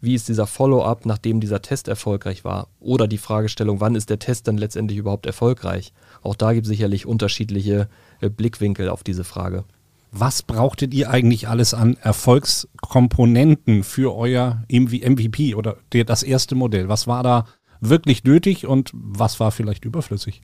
wie 0.01 0.13
ist 0.13 0.27
dieser 0.27 0.45
Follow-up, 0.45 1.05
nachdem 1.05 1.39
dieser 1.39 1.61
Test 1.61 1.87
erfolgreich 1.87 2.43
war? 2.43 2.67
Oder 2.79 3.07
die 3.07 3.17
Fragestellung, 3.17 3.79
wann 3.79 3.95
ist 3.95 4.09
der 4.09 4.19
Test 4.19 4.47
dann 4.47 4.57
letztendlich 4.57 4.99
überhaupt 4.99 5.25
erfolgreich? 5.25 5.93
Auch 6.21 6.35
da 6.35 6.53
gibt 6.53 6.65
es 6.65 6.69
sicherlich 6.69 7.05
unterschiedliche 7.05 7.87
äh, 8.21 8.29
Blickwinkel 8.29 8.89
auf 8.89 9.03
diese 9.03 9.23
Frage. 9.23 9.63
Was 10.11 10.43
brauchtet 10.43 10.93
ihr 10.93 11.09
eigentlich 11.09 11.47
alles 11.49 11.73
an 11.73 11.97
Erfolgskomponenten 11.97 13.83
für 13.83 14.15
euer 14.15 14.63
MVP 14.69 15.55
oder 15.55 15.77
das 15.89 16.23
erste 16.23 16.55
Modell? 16.55 16.87
Was 16.87 17.07
war 17.07 17.23
da 17.23 17.45
wirklich 17.81 18.23
nötig 18.23 18.65
und 18.65 18.91
was 18.93 19.39
war 19.39 19.51
vielleicht 19.51 19.83
überflüssig? 19.83 20.41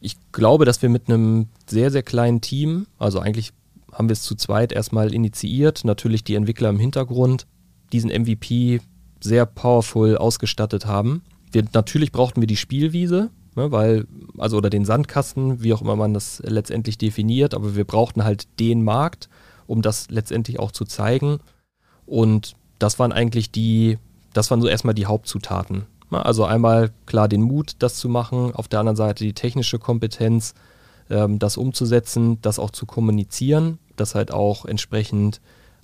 Ich 0.00 0.16
glaube, 0.32 0.64
dass 0.64 0.82
wir 0.82 0.88
mit 0.88 1.08
einem 1.08 1.48
sehr, 1.66 1.90
sehr 1.90 2.02
kleinen 2.02 2.40
Team, 2.40 2.86
also 2.98 3.20
eigentlich 3.20 3.52
haben 3.92 4.08
wir 4.08 4.14
es 4.14 4.22
zu 4.22 4.34
zweit 4.34 4.72
erstmal 4.72 5.12
initiiert, 5.12 5.84
natürlich 5.84 6.24
die 6.24 6.34
Entwickler 6.34 6.70
im 6.70 6.78
Hintergrund, 6.78 7.46
diesen 7.92 8.10
MVP 8.10 8.80
sehr 9.20 9.46
powerful 9.46 10.16
ausgestattet 10.16 10.86
haben. 10.86 11.22
Wir, 11.52 11.64
natürlich 11.72 12.12
brauchten 12.12 12.40
wir 12.40 12.46
die 12.46 12.56
Spielwiese, 12.56 13.30
ne, 13.56 13.72
weil, 13.72 14.06
also 14.38 14.56
oder 14.56 14.70
den 14.70 14.84
Sandkasten, 14.84 15.62
wie 15.62 15.72
auch 15.74 15.82
immer 15.82 15.96
man 15.96 16.14
das 16.14 16.42
letztendlich 16.44 16.98
definiert, 16.98 17.54
aber 17.54 17.76
wir 17.76 17.84
brauchten 17.84 18.24
halt 18.24 18.48
den 18.58 18.82
Markt, 18.82 19.28
um 19.66 19.82
das 19.82 20.08
letztendlich 20.10 20.58
auch 20.58 20.72
zu 20.72 20.84
zeigen. 20.84 21.38
Und 22.06 22.54
das 22.78 22.98
waren 22.98 23.12
eigentlich 23.12 23.50
die, 23.50 23.98
das 24.32 24.50
waren 24.50 24.60
so 24.60 24.68
erstmal 24.68 24.94
die 24.94 25.06
Hauptzutaten. 25.06 25.86
Ne, 26.10 26.24
also 26.24 26.44
einmal 26.44 26.90
klar 27.06 27.28
den 27.28 27.42
Mut, 27.42 27.74
das 27.78 27.96
zu 27.96 28.08
machen, 28.08 28.54
auf 28.54 28.68
der 28.68 28.80
anderen 28.80 28.96
Seite 28.96 29.24
die 29.24 29.32
technische 29.32 29.78
Kompetenz, 29.78 30.54
ähm, 31.08 31.38
das 31.38 31.56
umzusetzen, 31.56 32.38
das 32.42 32.58
auch 32.58 32.70
zu 32.70 32.86
kommunizieren, 32.86 33.78
das 33.96 34.14
halt 34.14 34.32
auch 34.32 34.64
entsprechend 34.64 35.40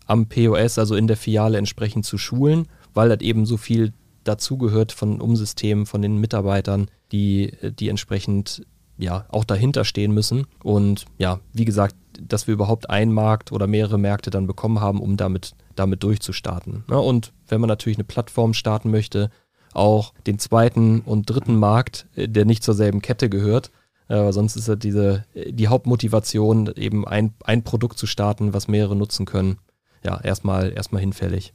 am 0.07 0.27
POS, 0.27 0.79
also 0.79 0.95
in 0.95 1.07
der 1.07 1.17
Filiale 1.17 1.59
entsprechend 1.59 2.05
zu 2.07 2.19
schulen, 2.19 2.69
weil 2.95 3.09
das 3.09 3.21
eben 3.21 3.47
so 3.47 3.57
viel 3.57 3.93
dazugehört 4.25 4.93
von 4.93 5.21
Umsystemen, 5.21 5.87
von 5.87 6.03
den 6.03 6.19
Mitarbeitern, 6.19 6.89
die, 7.13 7.53
die 7.79 7.89
entsprechend 7.89 8.67
ja 8.99 9.27
auch 9.29 9.45
dahinter 9.45 9.85
stehen 9.85 10.13
müssen. 10.13 10.47
Und 10.63 11.05
ja, 11.19 11.41
wie 11.53 11.65
gesagt, 11.65 11.95
dass 12.21 12.47
wir 12.47 12.55
überhaupt 12.55 12.89
einen 12.89 13.13
Markt 13.13 13.53
oder 13.53 13.67
mehrere 13.67 13.99
Märkte 13.99 14.31
dann 14.31 14.47
bekommen 14.47 14.81
haben, 14.81 15.01
um 15.01 15.17
damit, 15.17 15.53
damit 15.75 16.03
durchzustarten. 16.03 16.85
Ja, 16.91 16.97
und 16.97 17.33
wenn 17.49 17.61
man 17.61 17.69
natürlich 17.69 17.99
eine 17.99 18.05
Plattform 18.05 18.55
starten 18.55 18.91
möchte, 18.91 19.31
auch 19.77 20.13
den 20.27 20.39
zweiten 20.39 21.01
und 21.01 21.31
dritten 21.31 21.57
Markt, 21.57 22.07
äh, 22.17 22.29
der 22.29 22.45
nicht 22.45 22.63
zur 22.63 22.75
selben 22.75 23.03
Kette 23.03 23.29
gehört. 23.29 23.71
Äh, 24.09 24.33
sonst 24.33 24.57
ist 24.57 24.69
ja 24.69 24.77
diese, 24.77 25.25
die 25.35 25.69
Hauptmotivation, 25.69 26.73
eben 26.77 27.07
ein, 27.07 27.35
ein 27.45 27.65
Produkt 27.65 27.99
zu 27.99 28.07
starten, 28.07 28.55
was 28.55 28.69
mehrere 28.69 28.97
nutzen 28.97 29.27
können, 29.27 29.59
ja, 30.05 30.21
erstmal, 30.21 30.73
erstmal 30.73 31.01
hinfällig. 31.01 31.53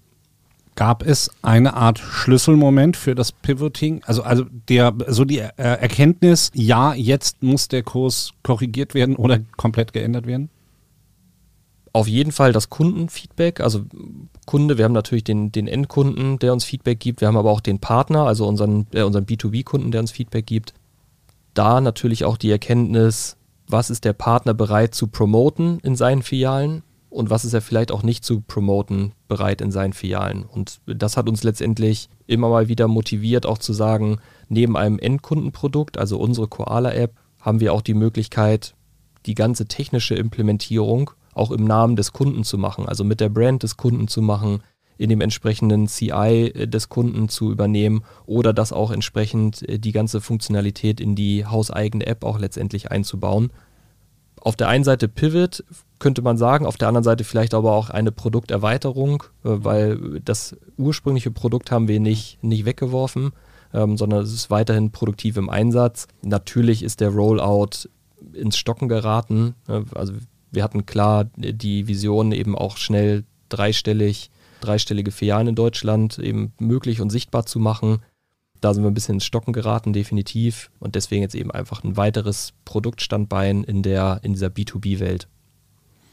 Gab 0.75 1.05
es 1.05 1.29
eine 1.41 1.73
Art 1.73 1.99
Schlüsselmoment 1.99 2.95
für 2.95 3.13
das 3.13 3.31
Pivoting? 3.31 4.01
Also, 4.05 4.23
also 4.23 4.45
der, 4.69 4.93
so 5.07 5.25
die 5.25 5.39
äh, 5.39 5.51
Erkenntnis, 5.57 6.49
ja, 6.53 6.93
jetzt 6.93 7.43
muss 7.43 7.67
der 7.67 7.83
Kurs 7.83 8.31
korrigiert 8.41 8.93
werden 8.93 9.15
oder 9.15 9.39
komplett 9.57 9.91
geändert 9.91 10.27
werden? 10.27 10.49
Auf 11.93 12.07
jeden 12.07 12.31
Fall 12.31 12.53
das 12.53 12.69
Kundenfeedback. 12.69 13.60
Also 13.60 13.83
Kunde, 14.45 14.77
wir 14.77 14.86
haben 14.86 14.93
natürlich 14.93 15.25
den, 15.25 15.51
den 15.51 15.67
Endkunden, 15.67 16.39
der 16.39 16.53
uns 16.53 16.63
Feedback 16.63 17.00
gibt. 17.00 17.21
Wir 17.21 17.27
haben 17.27 17.38
aber 17.38 17.51
auch 17.51 17.60
den 17.60 17.79
Partner, 17.79 18.25
also 18.25 18.48
unseren, 18.48 18.88
äh, 18.93 19.03
unseren 19.03 19.25
B2B-Kunden, 19.25 19.91
der 19.91 20.01
uns 20.01 20.12
Feedback 20.12 20.45
gibt. 20.45 20.74
Da 21.53 21.81
natürlich 21.81 22.24
auch 22.24 22.38
die 22.38 22.50
Erkenntnis, 22.50 23.36
was 23.67 23.89
ist 23.89 24.05
der 24.05 24.13
Partner 24.13 24.53
bereit 24.53 24.95
zu 24.95 25.07
promoten 25.07 25.79
in 25.79 25.95
seinen 25.95 26.21
Filialen 26.21 26.83
und 27.10 27.29
was 27.29 27.43
ist 27.43 27.53
er 27.53 27.62
vielleicht 27.62 27.91
auch 27.91 28.03
nicht 28.03 28.24
zu 28.24 28.39
promoten 28.39 29.12
bereit 29.27 29.60
in 29.60 29.71
seinen 29.71 29.91
Filialen. 29.91 30.43
Und 30.43 30.79
das 30.86 31.17
hat 31.17 31.27
uns 31.27 31.43
letztendlich 31.43 32.07
immer 32.25 32.48
mal 32.48 32.69
wieder 32.69 32.88
motiviert, 32.88 33.45
auch 33.45 33.57
zu 33.57 33.74
sagen, 33.74 34.19
neben 34.48 34.77
einem 34.77 34.98
Endkundenprodukt, 34.98 35.98
also 35.98 36.17
unsere 36.17 36.48
Koala-App, 36.48 37.13
haben 37.41 37.60
wir 37.60 37.74
auch 37.74 37.81
die 37.81 37.95
Möglichkeit, 37.95 38.75
die 39.25 39.36
ganze 39.36 39.65
technische 39.67 40.15
Implementierung 40.15 41.12
auch 41.33 41.51
im 41.51 41.65
Namen 41.65 41.95
des 41.95 42.13
Kunden 42.13 42.43
zu 42.43 42.57
machen, 42.57 42.88
also 42.88 43.03
mit 43.03 43.19
der 43.19 43.29
Brand 43.29 43.63
des 43.63 43.77
Kunden 43.77 44.07
zu 44.07 44.21
machen, 44.21 44.61
in 44.97 45.09
dem 45.09 45.21
entsprechenden 45.21 45.88
CI 45.88 46.51
des 46.67 46.89
Kunden 46.89 47.27
zu 47.27 47.51
übernehmen 47.51 48.03
oder 48.27 48.53
das 48.53 48.71
auch 48.71 48.91
entsprechend 48.91 49.67
äh, 49.67 49.79
die 49.79 49.93
ganze 49.93 50.21
Funktionalität 50.21 51.01
in 51.01 51.15
die 51.15 51.45
hauseigene 51.45 52.05
App 52.05 52.23
auch 52.23 52.38
letztendlich 52.38 52.91
einzubauen. 52.91 53.51
Auf 54.39 54.55
der 54.55 54.67
einen 54.67 54.83
Seite 54.83 55.07
Pivot 55.07 55.63
könnte 55.97 56.21
man 56.21 56.38
sagen, 56.38 56.65
auf 56.65 56.77
der 56.77 56.88
anderen 56.88 57.03
Seite 57.03 57.23
vielleicht 57.23 57.53
aber 57.53 57.71
auch 57.71 57.89
eine 57.89 58.11
Produkterweiterung, 58.11 59.23
äh, 59.43 59.50
weil 59.50 60.19
das 60.23 60.55
ursprüngliche 60.77 61.31
Produkt 61.31 61.71
haben 61.71 61.88
wir 61.88 62.00
nicht, 62.00 62.43
nicht 62.43 62.65
weggeworfen, 62.65 63.31
ähm, 63.73 63.97
sondern 63.97 64.21
es 64.23 64.33
ist 64.33 64.51
weiterhin 64.51 64.91
produktiv 64.91 65.38
im 65.38 65.50
Einsatz. 65.50 66.07
Natürlich 66.21 66.83
ist 66.83 67.00
der 67.00 67.09
Rollout 67.09 67.89
ins 68.33 68.57
Stocken 68.57 68.88
geraten. 68.88 69.55
Äh, 69.67 69.81
also 69.95 70.13
wir 70.51 70.63
hatten 70.63 70.86
klar 70.86 71.25
die 71.36 71.88
Vision 71.88 72.31
eben 72.31 72.55
auch 72.55 72.77
schnell 72.77 73.24
dreistellig, 73.50 74.29
dreistellige 74.60 75.12
Filialen 75.12 75.48
in 75.48 75.55
Deutschland 75.55 76.20
eben 76.20 76.53
möglich 76.60 77.01
und 77.01 77.10
sichtbar 77.10 77.46
zu 77.46 77.60
machen. 77.60 78.00
Da 78.60 78.74
sind 78.74 78.84
wir 78.84 78.91
ein 78.91 78.93
bisschen 78.93 79.15
ins 79.15 79.25
Stocken 79.25 79.53
geraten, 79.53 79.91
definitiv. 79.91 80.70
Und 80.79 80.96
deswegen 80.96 81.24
jetzt 81.24 81.36
eben 81.36 81.51
einfach 81.51 81.84
ein 81.84 81.98
weiteres 81.98 82.53
Produktstandbein 82.65 83.63
in, 83.63 83.81
der, 83.81 84.20
in 84.24 84.34
dieser 84.34 84.48
B2B-Welt. 84.48 85.27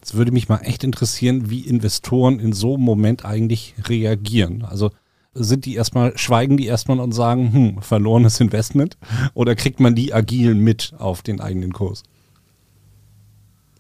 Es 0.01 0.15
würde 0.15 0.33
mich 0.33 0.49
mal 0.49 0.61
echt 0.61 0.85
interessieren, 0.85 1.51
wie 1.51 1.61
Investoren 1.61 2.39
in 2.41 2.53
so 2.53 2.75
einem 2.75 2.85
Moment 2.85 3.25
eigentlich 3.25 3.75
reagieren. 3.87 4.65
Also 4.65 4.91
sind 5.35 5.67
die 5.67 5.75
erstmal, 5.75 6.17
schweigen 6.17 6.57
die 6.57 6.67
erstmal 6.67 7.01
und 7.01 7.13
sagen, 7.13 7.53
hm, 7.53 7.83
verlorenes 7.83 8.41
Investment? 8.41 8.97
Oder 9.35 9.55
kriegt 9.55 9.81
man 9.81 9.95
die 9.95 10.15
agil 10.15 10.55
mit 10.55 10.95
auf 10.99 11.23
den 11.23 11.41
eigenen 11.41 11.73
Kurs? 11.73 12.03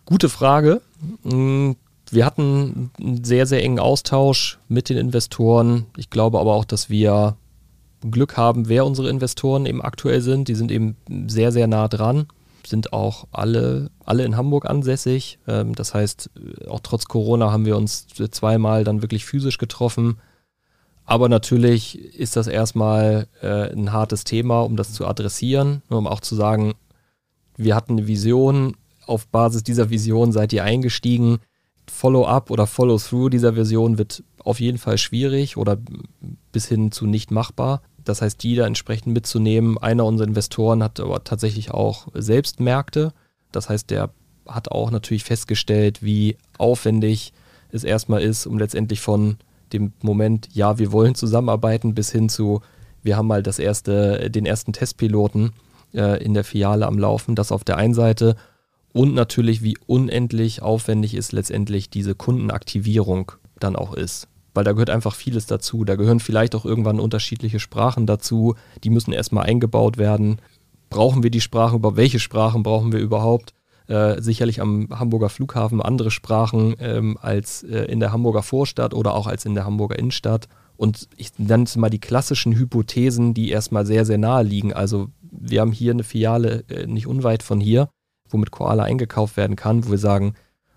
Gute 0.09 0.31
Frage. 0.31 0.81
Hm, 1.23 1.77
wir 2.11 2.25
hatten 2.25 2.91
einen 2.99 3.25
sehr, 3.25 3.45
sehr 3.45 3.63
engen 3.63 3.79
Austausch 3.79 4.59
mit 4.67 4.89
den 4.89 4.97
Investoren. 4.97 5.85
Ich 5.99 6.09
glaube 6.09 6.41
aber 6.41 6.55
auch, 6.55 6.65
dass 6.65 6.89
wir 6.89 7.37
Glück 8.11 8.39
haben, 8.39 8.71
wer 8.71 8.87
unsere 8.87 9.11
Investoren 9.11 9.67
eben 9.67 9.83
aktuell 9.83 10.23
sind. 10.23 10.49
Die 10.49 10.55
sind 10.55 10.71
eben 10.71 10.97
sehr, 11.27 11.53
sehr 11.53 11.67
nah 11.67 11.89
dran, 11.89 12.27
sind 12.67 12.95
auch 12.95 13.27
alle, 13.33 13.91
alle 14.03 14.25
in 14.25 14.39
Hamburg 14.39 14.65
ansässig. 14.65 15.41
Ähm, 15.47 15.75
das 15.75 15.93
heißt, 15.93 16.31
auch 16.69 16.81
trotz 16.81 17.05
Corona 17.05 17.53
haben 17.53 17.67
wir 17.67 17.77
uns 17.77 18.07
zweimal 18.31 18.85
dann 18.85 19.03
wirklich 19.03 19.27
physisch 19.27 19.59
getroffen. 19.59 20.21
Aber 21.05 21.29
natürlich 21.29 21.99
ist 22.19 22.35
das 22.35 22.47
erstmal 22.47 23.29
äh, 23.43 23.75
ein 23.75 23.93
hartes 23.93 24.25
Thema, 24.25 24.63
um 24.63 24.75
das 24.75 24.95
zu 24.95 25.07
adressieren, 25.07 25.83
um 25.91 26.07
auch 26.07 26.21
zu 26.21 26.35
sagen, 26.35 26.77
wir 27.59 27.75
hatten 27.75 27.99
eine 27.99 28.07
Vision, 28.07 28.75
auf 29.09 29.27
Basis 29.29 29.63
dieser 29.63 29.91
Vision 29.91 30.33
seid 30.33 30.53
ihr 30.53 30.65
eingestiegen. 30.65 31.39
Follow-up 31.91 32.51
oder 32.51 32.67
Follow-through 32.67 33.31
dieser 33.31 33.55
Version 33.55 33.99
wird 33.99 34.23
auf 34.45 34.61
jeden 34.61 34.79
Fall 34.79 34.99
schwierig 34.99 35.57
oder 35.57 35.79
bis 36.53 36.67
hin 36.67 36.93
zu 36.93 37.07
nicht 37.07 37.31
machbar. 37.31 37.83
Das 38.05 38.23
heißt, 38.23 38.43
die 38.43 38.55
da 38.55 38.67
entsprechend 38.67 39.13
mitzunehmen. 39.13 39.79
Einer 39.79 40.05
unserer 40.05 40.29
Investoren 40.29 40.83
hat 40.83 41.01
aber 41.01 41.25
tatsächlich 41.25 41.71
auch 41.71 42.09
selbst 42.15 42.61
Märkte. 42.61 43.13
Das 43.53 43.69
heißt, 43.69 43.91
der 43.91 44.11
hat 44.47 44.71
auch 44.71 44.91
natürlich 44.91 45.25
festgestellt, 45.25 46.03
wie 46.03 46.37
aufwendig 46.57 47.33
es 47.71 47.85
erstmal 47.85 48.23
ist, 48.23 48.47
um 48.47 48.59
letztendlich 48.59 49.01
von 49.01 49.37
dem 49.73 49.93
Moment, 50.01 50.49
ja, 50.55 50.79
wir 50.79 50.93
wollen 50.93 51.15
zusammenarbeiten, 51.15 51.95
bis 51.95 52.11
hin 52.11 52.31
zu, 52.31 52.63
wir 53.03 53.17
haben 53.17 53.27
mal 53.27 53.43
das 53.43 53.59
erste, 53.59 54.31
den 54.31 54.47
ersten 54.47 54.73
Testpiloten 54.73 55.53
äh, 55.93 56.23
in 56.25 56.33
der 56.33 56.45
Filiale 56.45 56.87
am 56.87 56.99
Laufen. 56.99 57.35
Das 57.35 57.53
auf 57.53 57.65
der 57.65 57.77
einen 57.77 57.95
Seite 57.95 58.37
und 58.99 59.15
natürlich, 59.15 59.63
wie 59.63 59.79
unendlich 59.87 60.61
aufwendig 60.61 61.15
ist 61.15 61.31
letztendlich 61.31 61.89
diese 61.89 62.17
Kundenaktivierung 62.17 63.31
dann 63.61 63.77
auch 63.77 63.95
ist 63.95 64.27
weil 64.55 64.65
da 64.65 64.73
gehört 64.73 64.91
einfach 64.91 65.15
vieles 65.15 65.47
dazu. 65.47 65.85
Da 65.85 65.95
gehören 65.95 66.19
vielleicht 66.19 66.57
auch 66.57 66.65
irgendwann 66.65 66.99
unterschiedliche 66.99 67.61
Sprachen 67.61 68.07
dazu, 68.07 68.57
die 68.83 68.91
müssen 68.91 69.13
erstmal 69.13 69.47
eingebaut 69.47 69.99
werden. 69.99 70.41
Brauchen 70.91 71.23
wir 71.23 71.31
die 71.31 71.41
Sprachen, 71.41 71.77
über 71.77 71.95
welche 71.95 72.19
Sprachen 72.19 72.65
brauchen 72.65 72.91
wir 72.91 72.99
überhaupt? 72.99 73.55
Äh, 73.87 74.21
sicherlich 74.21 74.61
am 74.61 74.89
Hamburger 74.91 75.29
Flughafen 75.29 75.81
andere 75.81 76.11
Sprachen 76.11 76.75
ähm, 76.81 77.17
als 77.21 77.63
äh, 77.63 77.85
in 77.85 78.01
der 78.01 78.11
Hamburger 78.11 78.43
Vorstadt 78.43 78.95
oder 78.95 79.15
auch 79.15 79.29
als 79.29 79.45
in 79.45 79.55
der 79.55 79.65
Hamburger 79.65 79.97
Innenstadt. 79.97 80.49
Und 80.77 81.09
ich 81.17 81.39
nenne 81.39 81.63
es 81.63 81.77
mal 81.77 81.89
die 81.89 82.01
klassischen 82.01 82.57
Hypothesen, 82.57 83.35
die 83.35 83.51
erstmal 83.51 83.87
sehr, 83.87 84.05
sehr 84.05 84.19
nahe 84.19 84.43
liegen. 84.43 84.73
Also 84.73 85.07
wir 85.31 85.61
haben 85.61 85.71
hier 85.71 85.93
eine 85.93 86.03
Filiale 86.03 86.65
äh, 86.69 86.89
nicht 86.89 87.07
unweit 87.07 87.45
von 87.45 87.61
hier, 87.61 87.91
wo 88.31 88.37
mit 88.37 88.51
Koala 88.51 88.85
eingekauft 88.85 89.37
werden 89.37 89.57
kann, 89.57 89.87
wo 89.87 89.91
wir 89.91 89.99
sagen, 89.99 90.35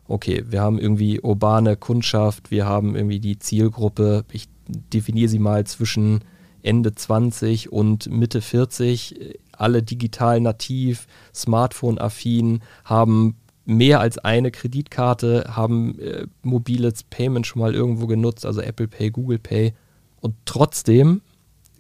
okay, 0.08 0.43
wir 0.48 0.62
haben 0.62 0.77
irgendwie 0.79 1.22
urbane 1.22 1.77
Kundschaft, 1.77 2.51
wir 2.51 2.65
haben 2.65 2.96
irgendwie 2.96 3.20
die 3.20 3.39
Zielgruppe, 3.39 4.25
ich 4.31 4.48
definiere 4.67 5.29
sie 5.29 5.39
mal 5.39 5.65
zwischen 5.65 6.24
Ende 6.63 6.93
20 6.93 7.72
und 7.72 8.10
Mitte 8.12 8.41
40, 8.41 9.39
alle 9.51 9.84
digital 9.84 10.39
nativ, 10.39 11.08
Smartphone-affin, 11.34 12.62
haben 12.84 13.36
mehr 13.65 14.00
als 14.00 14.17
eine 14.17 14.51
Kreditkarte, 14.51 15.46
haben 15.55 16.00
äh, 16.00 16.27
mobiles 16.43 17.03
Payment 17.03 17.48
schon 17.48 17.62
mal 17.62 17.74
irgendwo 17.74 18.08
genutzt, 18.08 18.46
also 18.46 18.62
Apple 18.62 18.88
Pay, 18.88 19.12
Google 19.12 19.39
Pay. 19.39 19.74
Und 20.20 20.36
trotzdem 20.46 21.22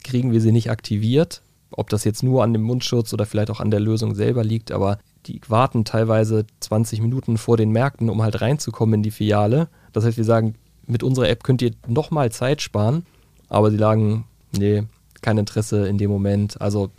kriegen 0.03 0.31
wir 0.31 0.41
sie 0.41 0.51
nicht 0.51 0.69
aktiviert. 0.69 1.41
Ob 1.71 1.89
das 1.89 2.03
jetzt 2.03 2.23
nur 2.23 2.43
an 2.43 2.53
dem 2.53 2.63
Mundschutz 2.63 3.13
oder 3.13 3.25
vielleicht 3.25 3.49
auch 3.49 3.59
an 3.59 3.71
der 3.71 3.79
Lösung 3.79 4.13
selber 4.13 4.43
liegt, 4.43 4.71
aber 4.71 4.99
die 5.27 5.41
warten 5.47 5.85
teilweise 5.85 6.45
20 6.59 7.01
Minuten 7.01 7.37
vor 7.37 7.57
den 7.57 7.71
Märkten, 7.71 8.09
um 8.09 8.21
halt 8.21 8.41
reinzukommen 8.41 8.95
in 8.95 9.03
die 9.03 9.11
Filiale. 9.11 9.67
Das 9.93 10.05
heißt, 10.05 10.17
wir 10.17 10.23
sagen, 10.23 10.55
mit 10.87 11.03
unserer 11.03 11.29
App 11.29 11.43
könnt 11.43 11.61
ihr 11.61 11.71
nochmal 11.87 12.31
Zeit 12.31 12.61
sparen, 12.61 13.05
aber 13.49 13.71
sie 13.71 13.77
sagen, 13.77 14.25
nee, 14.57 14.83
kein 15.21 15.37
Interesse 15.37 15.87
in 15.87 15.97
dem 15.97 16.09
Moment. 16.09 16.59
Also 16.61 16.89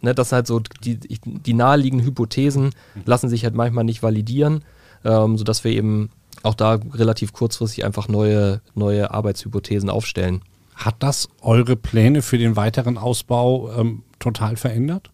ne, 0.00 0.14
das 0.14 0.32
halt 0.32 0.46
so, 0.46 0.60
die, 0.60 0.98
die 0.98 1.54
naheliegenden 1.54 2.06
Hypothesen 2.06 2.70
lassen 3.04 3.28
sich 3.28 3.44
halt 3.44 3.54
manchmal 3.54 3.84
nicht 3.84 4.02
validieren, 4.02 4.64
ähm, 5.04 5.36
sodass 5.36 5.64
wir 5.64 5.72
eben 5.72 6.10
auch 6.42 6.54
da 6.54 6.78
relativ 6.94 7.32
kurzfristig 7.32 7.84
einfach 7.84 8.08
neue, 8.08 8.60
neue 8.74 9.10
Arbeitshypothesen 9.10 9.90
aufstellen. 9.90 10.42
Hat 10.74 10.96
das 10.98 11.28
eure 11.40 11.76
Pläne 11.76 12.22
für 12.22 12.38
den 12.38 12.56
weiteren 12.56 12.98
Ausbau 12.98 13.72
ähm, 13.72 14.02
total 14.18 14.56
verändert? 14.56 15.10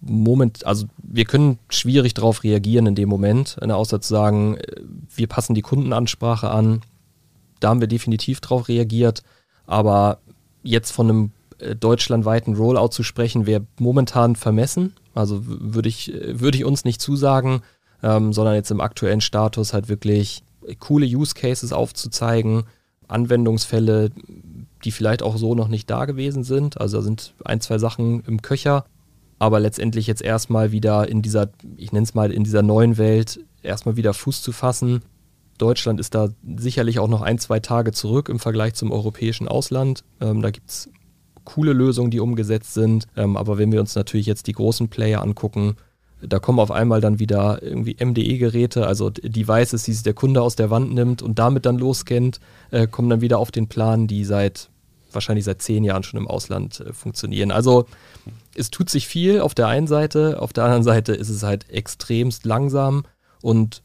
Moment, 0.00 0.66
also 0.66 0.86
wir 1.02 1.24
können 1.24 1.58
schwierig 1.68 2.14
darauf 2.14 2.44
reagieren 2.44 2.86
in 2.86 2.94
dem 2.94 3.08
Moment, 3.08 3.56
ne, 3.64 3.74
außer 3.74 4.00
zu 4.00 4.08
sagen, 4.08 4.56
äh, 4.56 4.80
wir 5.14 5.26
passen 5.26 5.54
die 5.54 5.62
Kundenansprache 5.62 6.50
an. 6.50 6.82
Da 7.60 7.70
haben 7.70 7.80
wir 7.80 7.88
definitiv 7.88 8.40
darauf 8.40 8.68
reagiert, 8.68 9.22
aber 9.66 10.18
jetzt 10.62 10.90
von 10.90 11.08
einem 11.08 11.30
äh, 11.58 11.74
deutschlandweiten 11.74 12.54
Rollout 12.54 12.88
zu 12.88 13.02
sprechen, 13.02 13.46
wäre 13.46 13.66
momentan 13.78 14.36
vermessen. 14.36 14.94
Also 15.14 15.40
würde 15.44 15.88
ich, 15.88 16.12
äh, 16.12 16.40
würde 16.40 16.58
ich 16.58 16.64
uns 16.64 16.84
nicht 16.84 17.00
zusagen, 17.00 17.62
ähm, 18.02 18.32
sondern 18.32 18.54
jetzt 18.54 18.70
im 18.70 18.80
aktuellen 18.80 19.20
Status 19.20 19.72
halt 19.72 19.88
wirklich 19.88 20.42
coole 20.80 21.06
Use 21.06 21.34
Cases 21.34 21.72
aufzuzeigen, 21.72 22.64
Anwendungsfälle, 23.08 24.10
die 24.84 24.90
vielleicht 24.90 25.22
auch 25.22 25.36
so 25.36 25.54
noch 25.54 25.68
nicht 25.68 25.88
da 25.88 26.04
gewesen 26.04 26.44
sind. 26.44 26.80
Also 26.80 26.98
da 26.98 27.02
sind 27.02 27.34
ein, 27.44 27.60
zwei 27.60 27.78
Sachen 27.78 28.22
im 28.26 28.42
Köcher, 28.42 28.84
aber 29.38 29.60
letztendlich 29.60 30.06
jetzt 30.06 30.22
erstmal 30.22 30.72
wieder 30.72 31.08
in 31.08 31.22
dieser, 31.22 31.50
ich 31.76 31.92
nenne 31.92 32.04
es 32.04 32.14
mal, 32.14 32.30
in 32.30 32.44
dieser 32.44 32.62
neuen 32.62 32.96
Welt 32.98 33.40
erstmal 33.62 33.96
wieder 33.96 34.14
Fuß 34.14 34.42
zu 34.42 34.52
fassen. 34.52 35.02
Deutschland 35.58 36.00
ist 36.00 36.14
da 36.14 36.28
sicherlich 36.56 36.98
auch 36.98 37.08
noch 37.08 37.22
ein, 37.22 37.38
zwei 37.38 37.60
Tage 37.60 37.92
zurück 37.92 38.28
im 38.28 38.38
Vergleich 38.38 38.74
zum 38.74 38.92
europäischen 38.92 39.48
Ausland. 39.48 40.04
Ähm, 40.20 40.42
da 40.42 40.50
gibt 40.50 40.70
es 40.70 40.90
coole 41.44 41.72
Lösungen, 41.72 42.10
die 42.10 42.20
umgesetzt 42.20 42.74
sind. 42.74 43.06
Ähm, 43.16 43.36
aber 43.36 43.56
wenn 43.56 43.72
wir 43.72 43.80
uns 43.80 43.94
natürlich 43.94 44.26
jetzt 44.26 44.46
die 44.46 44.52
großen 44.52 44.88
Player 44.88 45.22
angucken, 45.22 45.76
da 46.20 46.38
kommen 46.38 46.58
auf 46.58 46.70
einmal 46.70 47.00
dann 47.00 47.18
wieder 47.18 47.62
irgendwie 47.62 47.96
MDE-Geräte, 48.02 48.86
also 48.86 49.10
Devices, 49.10 49.84
die 49.84 49.92
sich 49.92 50.02
der 50.02 50.14
Kunde 50.14 50.42
aus 50.42 50.56
der 50.56 50.70
Wand 50.70 50.94
nimmt 50.94 51.22
und 51.22 51.38
damit 51.38 51.66
dann 51.66 51.78
loskennt, 51.78 52.40
äh, 52.70 52.86
kommen 52.86 53.10
dann 53.10 53.20
wieder 53.20 53.38
auf 53.38 53.50
den 53.50 53.68
Plan, 53.68 54.06
die 54.06 54.24
seit 54.24 54.70
wahrscheinlich 55.16 55.44
seit 55.44 55.60
zehn 55.60 55.82
Jahren 55.82 56.04
schon 56.04 56.20
im 56.20 56.28
Ausland 56.28 56.78
äh, 56.78 56.92
funktionieren. 56.92 57.50
Also 57.50 57.86
es 58.54 58.70
tut 58.70 58.88
sich 58.88 59.08
viel 59.08 59.40
auf 59.40 59.54
der 59.54 59.66
einen 59.66 59.88
Seite, 59.88 60.40
auf 60.40 60.52
der 60.52 60.64
anderen 60.64 60.84
Seite 60.84 61.12
ist 61.12 61.30
es 61.30 61.42
halt 61.42 61.68
extremst 61.68 62.46
langsam 62.46 63.04
und 63.42 63.82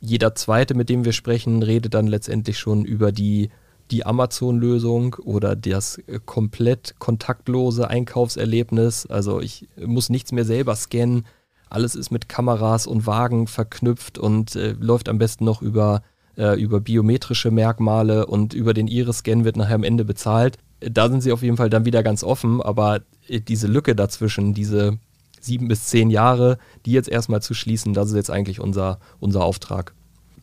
jeder 0.00 0.34
zweite, 0.34 0.74
mit 0.74 0.88
dem 0.88 1.04
wir 1.04 1.12
sprechen, 1.12 1.62
redet 1.62 1.94
dann 1.94 2.06
letztendlich 2.06 2.58
schon 2.58 2.84
über 2.84 3.12
die, 3.12 3.50
die 3.90 4.06
Amazon-Lösung 4.06 5.14
oder 5.14 5.56
das 5.56 5.98
äh, 6.06 6.20
komplett 6.24 6.94
kontaktlose 6.98 7.88
Einkaufserlebnis. 7.88 9.06
Also 9.06 9.40
ich 9.40 9.68
muss 9.76 10.10
nichts 10.10 10.32
mehr 10.32 10.44
selber 10.44 10.76
scannen. 10.76 11.26
Alles 11.68 11.94
ist 11.94 12.10
mit 12.10 12.28
Kameras 12.28 12.86
und 12.86 13.06
Wagen 13.06 13.46
verknüpft 13.46 14.18
und 14.18 14.56
äh, 14.56 14.74
läuft 14.78 15.08
am 15.08 15.18
besten 15.18 15.44
noch 15.44 15.62
über, 15.62 16.02
äh, 16.36 16.58
über 16.60 16.80
biometrische 16.80 17.50
Merkmale 17.50 18.26
und 18.26 18.54
über 18.54 18.74
den 18.74 18.88
Iris-Scan 18.88 19.44
wird 19.44 19.56
nachher 19.56 19.74
am 19.74 19.84
Ende 19.84 20.04
bezahlt. 20.04 20.58
Da 20.80 21.08
sind 21.08 21.22
sie 21.22 21.32
auf 21.32 21.42
jeden 21.42 21.56
Fall 21.56 21.70
dann 21.70 21.84
wieder 21.84 22.02
ganz 22.02 22.22
offen, 22.22 22.62
aber 22.62 23.00
äh, 23.26 23.40
diese 23.40 23.66
Lücke 23.66 23.96
dazwischen, 23.96 24.54
diese 24.54 24.98
sieben 25.40 25.68
bis 25.68 25.86
zehn 25.86 26.10
Jahre, 26.10 26.58
die 26.86 26.92
jetzt 26.92 27.08
erstmal 27.08 27.42
zu 27.42 27.54
schließen, 27.54 27.94
das 27.94 28.10
ist 28.10 28.16
jetzt 28.16 28.30
eigentlich 28.30 28.60
unser, 28.60 28.98
unser 29.20 29.44
Auftrag. 29.44 29.94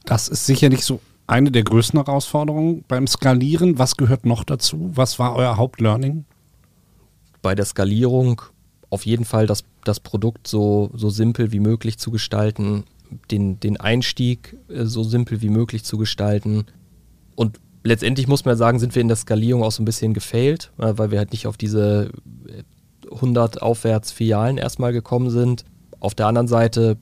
Das 0.05 0.27
ist 0.27 0.45
sicherlich 0.45 0.85
so 0.85 0.99
eine 1.27 1.51
der 1.51 1.63
größten 1.63 1.99
Herausforderungen 2.03 2.83
beim 2.87 3.07
Skalieren. 3.07 3.79
Was 3.79 3.97
gehört 3.97 4.25
noch 4.25 4.43
dazu? 4.43 4.91
Was 4.93 5.17
war 5.19 5.35
euer 5.35 5.57
Hauptlearning? 5.57 6.25
Bei 7.41 7.55
der 7.55 7.65
Skalierung 7.65 8.41
auf 8.89 9.05
jeden 9.05 9.25
Fall 9.25 9.47
das, 9.47 9.63
das 9.83 9.99
Produkt 9.99 10.47
so, 10.47 10.91
so 10.93 11.09
simpel 11.09 11.51
wie 11.51 11.59
möglich 11.59 11.97
zu 11.97 12.11
gestalten, 12.11 12.85
den, 13.31 13.59
den 13.59 13.77
Einstieg 13.77 14.57
äh, 14.69 14.85
so 14.85 15.03
simpel 15.03 15.41
wie 15.41 15.49
möglich 15.49 15.83
zu 15.83 15.97
gestalten. 15.97 16.65
Und 17.35 17.59
letztendlich 17.85 18.27
muss 18.27 18.43
man 18.43 18.57
sagen, 18.57 18.79
sind 18.79 18.95
wir 18.95 19.01
in 19.01 19.07
der 19.07 19.15
Skalierung 19.15 19.63
auch 19.63 19.71
so 19.71 19.81
ein 19.81 19.85
bisschen 19.85 20.13
gefailt, 20.13 20.71
äh, 20.77 20.93
weil 20.97 21.11
wir 21.11 21.19
halt 21.19 21.31
nicht 21.31 21.47
auf 21.47 21.55
diese 21.55 22.11
100 23.09 23.61
aufwärts 23.61 24.11
Filialen 24.11 24.57
erstmal 24.57 24.91
gekommen 24.91 25.29
sind. 25.29 25.63
Auf 25.99 26.15
der 26.15 26.27
anderen 26.27 26.47
Seite, 26.47 26.97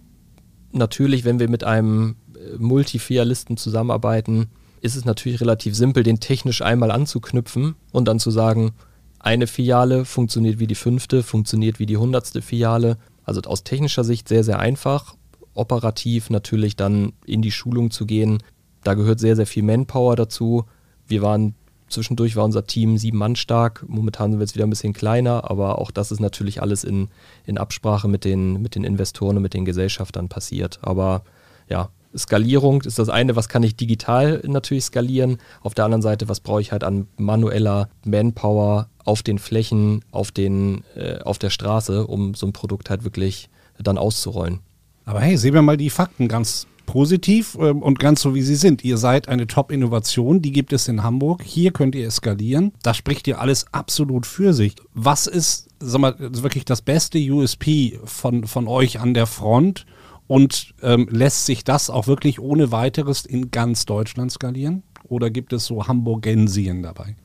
natürlich, 0.71 1.23
wenn 1.23 1.39
wir 1.39 1.49
mit 1.49 1.63
einem 1.63 2.17
äh, 2.35 2.57
Multifilialisten 2.57 3.57
zusammenarbeiten, 3.57 4.49
ist 4.81 4.95
es 4.95 5.05
natürlich 5.05 5.39
relativ 5.39 5.75
simpel, 5.75 6.03
den 6.03 6.19
technisch 6.19 6.61
einmal 6.61 6.91
anzuknüpfen 6.91 7.75
und 7.91 8.07
dann 8.07 8.19
zu 8.19 8.31
sagen, 8.31 8.73
eine 9.19 9.47
Filiale 9.47 10.03
funktioniert 10.03 10.59
wie 10.59 10.67
die 10.67 10.75
fünfte, 10.75 11.23
funktioniert 11.23 11.79
wie 11.79 11.85
die 11.85 11.95
hundertste 11.95 12.41
Filiale. 12.41 12.97
Also 13.23 13.39
aus 13.43 13.63
technischer 13.63 14.03
Sicht 14.03 14.27
sehr, 14.27 14.43
sehr 14.43 14.59
einfach. 14.59 15.15
Operativ 15.53 16.29
natürlich 16.29 16.75
dann 16.75 17.13
in 17.25 17.41
die 17.41 17.51
Schulung 17.51 17.89
zu 17.89 18.05
gehen. 18.05 18.43
Da 18.83 18.93
gehört 18.93 19.19
sehr, 19.19 19.35
sehr 19.35 19.47
viel 19.47 19.63
Manpower 19.63 20.15
dazu. 20.15 20.65
Wir 21.07 21.21
waren 21.21 21.55
Zwischendurch 21.93 22.35
war 22.35 22.43
unser 22.43 22.65
Team 22.65 22.97
sieben 22.97 23.19
Mann 23.19 23.35
stark. 23.35 23.85
Momentan 23.87 24.31
sind 24.31 24.39
wir 24.39 24.45
jetzt 24.45 24.55
wieder 24.55 24.65
ein 24.65 24.69
bisschen 24.71 24.93
kleiner, 24.93 25.49
aber 25.51 25.77
auch 25.77 25.91
das 25.91 26.11
ist 26.11 26.19
natürlich 26.19 26.59
alles 26.59 26.83
in, 26.83 27.09
in 27.45 27.59
Absprache 27.59 28.07
mit 28.07 28.25
den, 28.25 28.61
mit 28.63 28.73
den 28.73 28.83
Investoren 28.83 29.37
und 29.37 29.43
mit 29.43 29.53
den 29.53 29.63
Gesellschaftern 29.63 30.27
passiert. 30.27 30.79
Aber 30.81 31.23
ja, 31.69 31.89
Skalierung 32.17 32.81
ist 32.81 32.97
das 32.97 33.09
eine, 33.09 33.35
was 33.35 33.47
kann 33.47 33.61
ich 33.61 33.75
digital 33.75 34.41
natürlich 34.45 34.85
skalieren. 34.85 35.37
Auf 35.61 35.75
der 35.75 35.85
anderen 35.85 36.01
Seite, 36.01 36.27
was 36.29 36.39
brauche 36.39 36.61
ich 36.61 36.71
halt 36.71 36.83
an 36.83 37.07
manueller 37.17 37.89
Manpower 38.05 38.89
auf 39.05 39.21
den 39.21 39.37
Flächen, 39.37 40.03
auf, 40.11 40.31
den, 40.31 40.83
äh, 40.95 41.19
auf 41.19 41.37
der 41.37 41.51
Straße, 41.51 42.07
um 42.07 42.33
so 42.33 42.47
ein 42.47 42.53
Produkt 42.53 42.89
halt 42.89 43.03
wirklich 43.03 43.49
dann 43.77 43.99
auszurollen. 43.99 44.59
Aber 45.05 45.19
hey, 45.19 45.37
sehen 45.37 45.53
wir 45.53 45.61
mal 45.61 45.77
die 45.77 45.89
Fakten 45.89 46.27
ganz 46.27 46.67
positiv 46.85 47.57
ähm, 47.59 47.81
und 47.81 47.99
ganz 47.99 48.21
so 48.21 48.35
wie 48.35 48.41
sie 48.41 48.55
sind. 48.55 48.83
Ihr 48.83 48.97
seid 48.97 49.27
eine 49.27 49.47
Top-Innovation, 49.47 50.41
die 50.41 50.51
gibt 50.51 50.73
es 50.73 50.87
in 50.87 51.03
Hamburg. 51.03 51.43
Hier 51.43 51.71
könnt 51.71 51.95
ihr 51.95 52.05
eskalieren. 52.05 52.73
Da 52.83 52.93
spricht 52.93 53.27
ihr 53.27 53.39
alles 53.39 53.65
absolut 53.71 54.25
für 54.25 54.53
sich. 54.53 54.75
Was 54.93 55.27
ist, 55.27 55.69
sag 55.79 56.01
mal, 56.01 56.15
wirklich 56.17 56.65
das 56.65 56.81
beste 56.81 57.19
USP 57.19 57.99
von, 58.05 58.45
von 58.45 58.67
euch 58.67 58.99
an 58.99 59.13
der 59.13 59.27
Front? 59.27 59.85
Und 60.27 60.73
ähm, 60.81 61.07
lässt 61.11 61.45
sich 61.45 61.63
das 61.63 61.89
auch 61.89 62.07
wirklich 62.07 62.39
ohne 62.39 62.71
weiteres 62.71 63.25
in 63.25 63.51
ganz 63.51 63.85
Deutschland 63.85 64.31
skalieren? 64.31 64.83
Oder 65.03 65.29
gibt 65.29 65.53
es 65.53 65.65
so 65.65 65.87
Hamburgensien 65.87 66.81
dabei? 66.81 67.15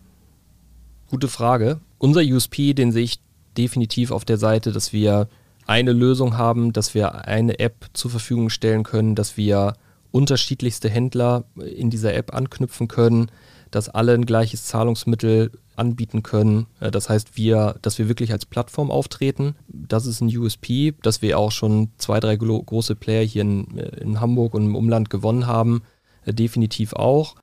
Gute 1.08 1.28
Frage. 1.28 1.80
Unser 1.98 2.22
USP, 2.22 2.74
den 2.74 2.92
sehe 2.92 3.04
ich 3.04 3.20
definitiv 3.56 4.10
auf 4.10 4.24
der 4.24 4.36
Seite, 4.36 4.72
dass 4.72 4.92
wir 4.92 5.28
eine 5.68 5.92
Lösung 5.92 6.36
haben, 6.36 6.72
dass 6.72 6.94
wir 6.94 7.26
eine 7.26 7.58
App 7.58 7.86
zur 7.92 8.10
Verfügung 8.10 8.50
stellen 8.50 8.82
können, 8.82 9.14
dass 9.14 9.36
wir 9.36 9.74
unterschiedlichste 10.10 10.88
Händler 10.88 11.44
in 11.56 11.90
dieser 11.90 12.14
App 12.14 12.34
anknüpfen 12.34 12.88
können, 12.88 13.30
dass 13.70 13.90
alle 13.90 14.14
ein 14.14 14.24
gleiches 14.24 14.64
Zahlungsmittel 14.64 15.52
anbieten 15.76 16.22
können. 16.22 16.66
Äh, 16.80 16.90
das 16.90 17.10
heißt, 17.10 17.36
wir, 17.36 17.76
dass 17.82 17.98
wir 17.98 18.08
wirklich 18.08 18.32
als 18.32 18.46
Plattform 18.46 18.90
auftreten. 18.90 19.54
Das 19.68 20.06
ist 20.06 20.22
ein 20.22 20.34
USP, 20.34 20.94
dass 21.02 21.20
wir 21.20 21.38
auch 21.38 21.52
schon 21.52 21.90
zwei, 21.98 22.18
drei 22.18 22.36
große 22.36 22.96
Player 22.96 23.24
hier 23.24 23.42
in, 23.42 23.76
äh, 23.76 24.00
in 24.00 24.20
Hamburg 24.20 24.54
und 24.54 24.64
im 24.64 24.74
Umland 24.74 25.10
gewonnen 25.10 25.46
haben. 25.46 25.82
Äh, 26.24 26.32
definitiv 26.32 26.94
auch. 26.94 27.36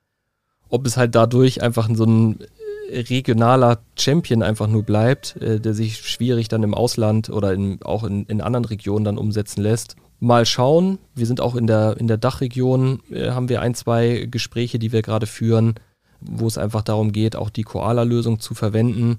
Ob 0.68 0.84
es 0.84 0.96
halt 0.96 1.14
dadurch 1.14 1.62
einfach 1.62 1.88
so 1.94 2.04
ein 2.04 2.40
regionaler 2.90 3.80
Champion 3.98 4.42
einfach 4.42 4.66
nur 4.66 4.82
bleibt, 4.82 5.36
äh, 5.36 5.60
der 5.60 5.74
sich 5.74 5.98
schwierig 5.98 6.48
dann 6.48 6.62
im 6.62 6.74
Ausland 6.74 7.30
oder 7.30 7.52
in, 7.52 7.82
auch 7.82 8.04
in, 8.04 8.24
in 8.26 8.40
anderen 8.40 8.64
Regionen 8.64 9.04
dann 9.04 9.18
umsetzen 9.18 9.62
lässt. 9.62 9.96
Mal 10.18 10.46
schauen. 10.46 10.98
Wir 11.14 11.26
sind 11.26 11.40
auch 11.40 11.54
in 11.54 11.66
der, 11.66 11.96
in 11.98 12.06
der 12.06 12.16
Dachregion, 12.16 13.00
äh, 13.10 13.30
haben 13.30 13.48
wir 13.48 13.60
ein, 13.60 13.74
zwei 13.74 14.26
Gespräche, 14.30 14.78
die 14.78 14.92
wir 14.92 15.02
gerade 15.02 15.26
führen, 15.26 15.74
wo 16.20 16.46
es 16.46 16.58
einfach 16.58 16.82
darum 16.82 17.12
geht, 17.12 17.36
auch 17.36 17.50
die 17.50 17.64
Koala-Lösung 17.64 18.40
zu 18.40 18.54
verwenden. 18.54 19.18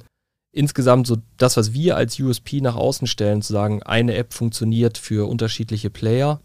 Insgesamt 0.51 1.05
so 1.05 1.17
das, 1.37 1.57
was 1.57 1.73
wir 1.73 1.95
als 1.97 2.19
USP 2.19 2.61
nach 2.61 2.75
außen 2.75 3.05
stellen, 3.05 3.41
zu 3.41 3.53
sagen, 3.53 3.83
eine 3.83 4.15
App 4.15 4.33
funktioniert 4.33 4.97
für 4.97 5.29
unterschiedliche 5.29 5.89
Player, 5.89 6.41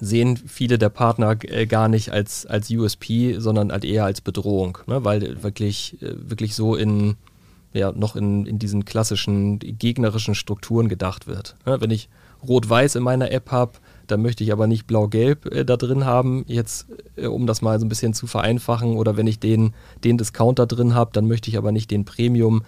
sehen 0.00 0.36
viele 0.36 0.78
der 0.78 0.88
Partner 0.88 1.36
äh, 1.42 1.66
gar 1.66 1.88
nicht 1.88 2.10
als, 2.10 2.46
als 2.46 2.70
USP, 2.70 3.36
sondern 3.38 3.72
halt 3.72 3.84
eher 3.84 4.04
als 4.04 4.20
Bedrohung, 4.20 4.78
ne? 4.86 5.04
weil 5.04 5.42
wirklich, 5.42 6.00
äh, 6.02 6.14
wirklich 6.16 6.54
so 6.54 6.74
in, 6.74 7.16
ja, 7.72 7.92
noch 7.92 8.16
in, 8.16 8.46
in 8.46 8.58
diesen 8.58 8.84
klassischen 8.84 9.58
gegnerischen 9.58 10.34
Strukturen 10.34 10.88
gedacht 10.88 11.26
wird. 11.26 11.56
Ne? 11.66 11.80
Wenn 11.80 11.90
ich 11.90 12.08
Rot-Weiß 12.46 12.96
in 12.96 13.02
meiner 13.02 13.30
App 13.30 13.50
habe, 13.50 13.72
dann 14.06 14.22
möchte 14.22 14.44
ich 14.44 14.52
aber 14.52 14.66
nicht 14.66 14.86
Blau-Gelb 14.86 15.46
äh, 15.46 15.64
da 15.64 15.76
drin 15.76 16.04
haben, 16.04 16.44
jetzt 16.46 16.86
äh, 17.16 17.26
um 17.26 17.46
das 17.46 17.62
mal 17.62 17.78
so 17.78 17.86
ein 17.86 17.88
bisschen 17.88 18.14
zu 18.14 18.26
vereinfachen. 18.26 18.96
Oder 18.96 19.16
wenn 19.16 19.26
ich 19.26 19.38
den, 19.38 19.74
den 20.04 20.18
Discounter 20.18 20.66
drin 20.66 20.94
habe, 20.94 21.10
dann 21.12 21.26
möchte 21.26 21.50
ich 21.50 21.58
aber 21.58 21.72
nicht 21.72 21.90
den 21.90 22.04
Premium. 22.04 22.62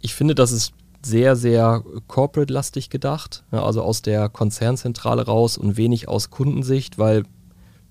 Ich 0.00 0.14
finde, 0.14 0.34
das 0.34 0.52
ist 0.52 0.72
sehr, 1.06 1.36
sehr 1.36 1.82
corporate-lastig 2.08 2.90
gedacht, 2.90 3.44
also 3.50 3.82
aus 3.82 4.02
der 4.02 4.28
Konzernzentrale 4.28 5.24
raus 5.24 5.56
und 5.56 5.76
wenig 5.76 6.08
aus 6.08 6.30
Kundensicht, 6.30 6.98
weil 6.98 7.22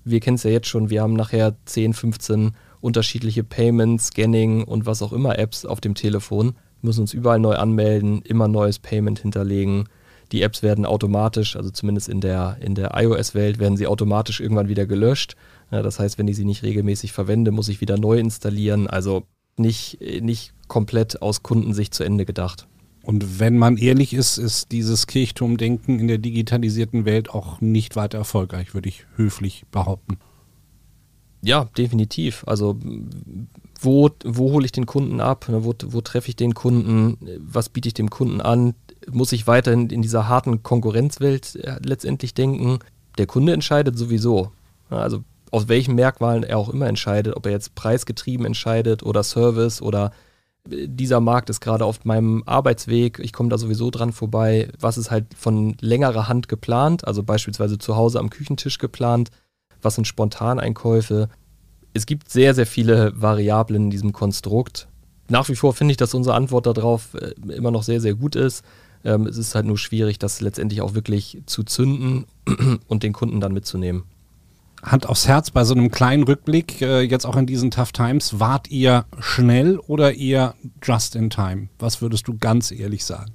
wir 0.04 0.20
kennen 0.20 0.36
es 0.36 0.44
ja 0.44 0.50
jetzt 0.50 0.68
schon, 0.68 0.90
wir 0.90 1.02
haben 1.02 1.14
nachher 1.14 1.56
10, 1.64 1.94
15 1.94 2.52
unterschiedliche 2.80 3.42
Payment, 3.42 4.00
Scanning 4.00 4.62
und 4.62 4.86
was 4.86 5.02
auch 5.02 5.12
immer 5.12 5.38
Apps 5.38 5.64
auf 5.64 5.80
dem 5.80 5.94
Telefon. 5.94 6.54
müssen 6.82 7.00
uns 7.00 7.14
überall 7.14 7.40
neu 7.40 7.56
anmelden, 7.56 8.22
immer 8.22 8.46
neues 8.46 8.78
Payment 8.78 9.18
hinterlegen. 9.18 9.88
Die 10.30 10.42
Apps 10.42 10.62
werden 10.62 10.86
automatisch, 10.86 11.56
also 11.56 11.70
zumindest 11.70 12.08
in 12.08 12.20
der, 12.20 12.58
in 12.60 12.74
der 12.74 12.92
iOS-Welt, 12.94 13.58
werden 13.58 13.76
sie 13.76 13.86
automatisch 13.86 14.40
irgendwann 14.40 14.68
wieder 14.68 14.86
gelöscht. 14.86 15.36
Ja, 15.70 15.82
das 15.82 15.98
heißt, 15.98 16.18
wenn 16.18 16.28
ich 16.28 16.36
sie 16.36 16.44
nicht 16.44 16.62
regelmäßig 16.62 17.12
verwende, 17.12 17.50
muss 17.50 17.68
ich 17.68 17.80
wieder 17.80 17.98
neu 17.98 18.18
installieren. 18.18 18.86
Also 18.86 19.24
nicht, 19.56 20.00
nicht 20.20 20.52
komplett 20.68 21.22
aus 21.22 21.42
Kundensicht 21.42 21.94
zu 21.94 22.04
Ende 22.04 22.24
gedacht. 22.24 22.68
Und 23.06 23.38
wenn 23.38 23.56
man 23.56 23.76
ehrlich 23.76 24.12
ist, 24.14 24.36
ist 24.36 24.72
dieses 24.72 25.06
Kirchturmdenken 25.06 26.00
in 26.00 26.08
der 26.08 26.18
digitalisierten 26.18 27.04
Welt 27.04 27.30
auch 27.30 27.60
nicht 27.60 27.94
weiter 27.94 28.18
erfolgreich, 28.18 28.74
würde 28.74 28.88
ich 28.88 29.04
höflich 29.14 29.64
behaupten. 29.70 30.18
Ja, 31.40 31.68
definitiv. 31.78 32.42
Also 32.48 32.76
wo, 33.80 34.10
wo 34.24 34.50
hole 34.50 34.64
ich 34.64 34.72
den 34.72 34.86
Kunden 34.86 35.20
ab? 35.20 35.46
Wo, 35.48 35.72
wo 35.86 36.00
treffe 36.00 36.30
ich 36.30 36.34
den 36.34 36.54
Kunden? 36.54 37.16
Was 37.38 37.68
biete 37.68 37.86
ich 37.86 37.94
dem 37.94 38.10
Kunden 38.10 38.40
an? 38.40 38.74
Muss 39.08 39.30
ich 39.30 39.46
weiterhin 39.46 39.88
in 39.90 40.02
dieser 40.02 40.26
harten 40.26 40.64
Konkurrenzwelt 40.64 41.54
äh, 41.62 41.76
letztendlich 41.84 42.34
denken? 42.34 42.80
Der 43.18 43.26
Kunde 43.26 43.52
entscheidet 43.52 43.96
sowieso. 43.96 44.50
Also 44.90 45.22
aus 45.52 45.68
welchen 45.68 45.94
Merkmalen 45.94 46.42
er 46.42 46.58
auch 46.58 46.70
immer 46.70 46.88
entscheidet, 46.88 47.36
ob 47.36 47.46
er 47.46 47.52
jetzt 47.52 47.76
preisgetrieben 47.76 48.46
entscheidet 48.46 49.04
oder 49.04 49.22
Service 49.22 49.80
oder 49.80 50.10
dieser 50.68 51.20
Markt 51.20 51.50
ist 51.50 51.60
gerade 51.60 51.84
auf 51.84 52.04
meinem 52.04 52.42
Arbeitsweg, 52.46 53.18
ich 53.18 53.32
komme 53.32 53.48
da 53.48 53.58
sowieso 53.58 53.90
dran 53.90 54.12
vorbei, 54.12 54.68
was 54.78 54.98
ist 54.98 55.10
halt 55.10 55.26
von 55.36 55.76
längerer 55.80 56.28
Hand 56.28 56.48
geplant, 56.48 57.06
also 57.06 57.22
beispielsweise 57.22 57.78
zu 57.78 57.96
Hause 57.96 58.18
am 58.18 58.30
Küchentisch 58.30 58.78
geplant, 58.78 59.30
was 59.82 59.94
sind 59.94 60.06
Spontaneinkäufe. 60.06 61.28
Es 61.94 62.06
gibt 62.06 62.30
sehr, 62.30 62.54
sehr 62.54 62.66
viele 62.66 63.12
Variablen 63.20 63.84
in 63.84 63.90
diesem 63.90 64.12
Konstrukt. 64.12 64.88
Nach 65.28 65.48
wie 65.48 65.56
vor 65.56 65.74
finde 65.74 65.92
ich, 65.92 65.96
dass 65.96 66.14
unsere 66.14 66.36
Antwort 66.36 66.66
darauf 66.66 67.14
äh, 67.14 67.32
immer 67.52 67.70
noch 67.70 67.82
sehr, 67.82 68.00
sehr 68.00 68.14
gut 68.14 68.36
ist. 68.36 68.64
Ähm, 69.04 69.26
es 69.26 69.36
ist 69.36 69.54
halt 69.54 69.66
nur 69.66 69.78
schwierig, 69.78 70.18
das 70.18 70.40
letztendlich 70.40 70.80
auch 70.80 70.94
wirklich 70.94 71.42
zu 71.46 71.62
zünden 71.62 72.26
und 72.88 73.02
den 73.02 73.12
Kunden 73.12 73.40
dann 73.40 73.52
mitzunehmen. 73.52 74.04
Hand 74.86 75.08
aufs 75.08 75.26
Herz 75.26 75.50
bei 75.50 75.64
so 75.64 75.74
einem 75.74 75.90
kleinen 75.90 76.22
Rückblick, 76.22 76.80
äh, 76.80 77.00
jetzt 77.00 77.26
auch 77.26 77.36
in 77.36 77.46
diesen 77.46 77.70
Tough 77.72 77.92
Times, 77.92 78.38
wart 78.38 78.70
ihr 78.70 79.04
schnell 79.18 79.78
oder 79.78 80.14
eher 80.14 80.54
just 80.82 81.16
in 81.16 81.28
time? 81.28 81.68
Was 81.78 82.00
würdest 82.00 82.28
du 82.28 82.38
ganz 82.38 82.70
ehrlich 82.70 83.04
sagen? 83.04 83.32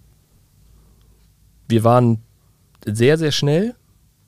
Wir 1.67 1.83
waren 1.83 2.19
sehr, 2.85 3.17
sehr 3.17 3.31
schnell. 3.31 3.75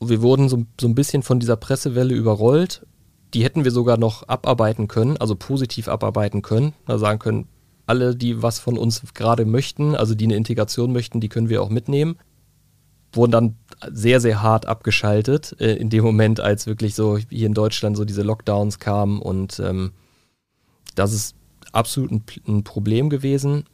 Wir 0.02 0.22
wurden 0.22 0.50
so, 0.50 0.66
so 0.80 0.88
ein 0.88 0.96
bisschen 0.96 1.24
von 1.24 1.40
dieser 1.40 1.56
Pressewelle 1.56 2.14
überrollt. 2.14 2.86
Die 3.34 3.44
hätten 3.44 3.64
wir 3.64 3.72
sogar 3.72 3.98
noch 3.98 4.28
abarbeiten 4.28 4.88
können, 4.88 5.18
also 5.18 5.36
positiv 5.36 5.88
abarbeiten 5.88 6.42
können. 6.42 6.74
Da 6.86 6.98
sagen 6.98 7.20
können, 7.20 7.48
alle, 7.86 8.16
die 8.16 8.42
was 8.44 8.60
von 8.60 8.78
uns 8.78 9.02
gerade 9.14 9.46
möchten, 9.46 9.96
also 9.96 10.14
die 10.14 10.26
eine 10.26 10.36
Integration 10.36 10.92
möchten, 10.92 11.22
die 11.22 11.30
können 11.30 11.50
wir 11.50 11.62
auch 11.62 11.70
mitnehmen 11.70 12.18
wurden 13.14 13.32
dann 13.32 13.56
sehr, 13.92 14.20
sehr 14.20 14.42
hart 14.42 14.66
abgeschaltet 14.66 15.56
äh, 15.60 15.74
in 15.76 15.90
dem 15.90 16.04
Moment, 16.04 16.40
als 16.40 16.68
wirklich 16.68 16.96
so 16.96 17.18
hier 17.18 17.48
in 17.48 17.54
Deutschland 17.54 17.98
so 17.98 18.06
diese 18.06 18.24
Lockdowns 18.24 18.80
kamen 18.80 19.22
und 19.22 19.60
ähm, 19.60 19.92
das 20.96 21.14
ist 21.14 21.36
absolut 21.72 22.12
ein, 22.12 22.24
ein, 22.48 22.64
Problem 22.64 23.10
gewesen. 23.10 23.66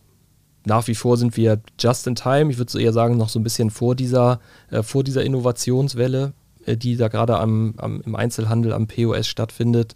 Nach 0.66 0.88
wie 0.88 0.96
vor 0.96 1.18
sind 1.18 1.38
wir 1.38 1.62
just 1.80 2.08
in 2.08 2.16
time, 2.16 2.52
ich 2.52 2.58
würde 2.58 2.72
so 2.72 2.80
eher 2.80 2.94
sagen, 2.94 3.18
noch 3.18 3.30
so 3.30 3.40
ein 3.40 3.44
bisschen 3.44 3.70
vor 3.70 3.96
dieser, 3.96 4.40
äh, 4.70 4.84
vor 4.84 5.04
dieser 5.04 5.24
Innovationswelle, 5.24 6.34
äh, 6.66 6.78
die 6.78 6.96
da 6.96 7.08
gerade 7.08 7.40
am, 7.40 7.74
am, 7.78 8.02
im 8.02 8.16
Einzelhandel 8.16 8.74
am 8.74 8.88
POS 8.88 9.28
stattfindet. 9.28 9.96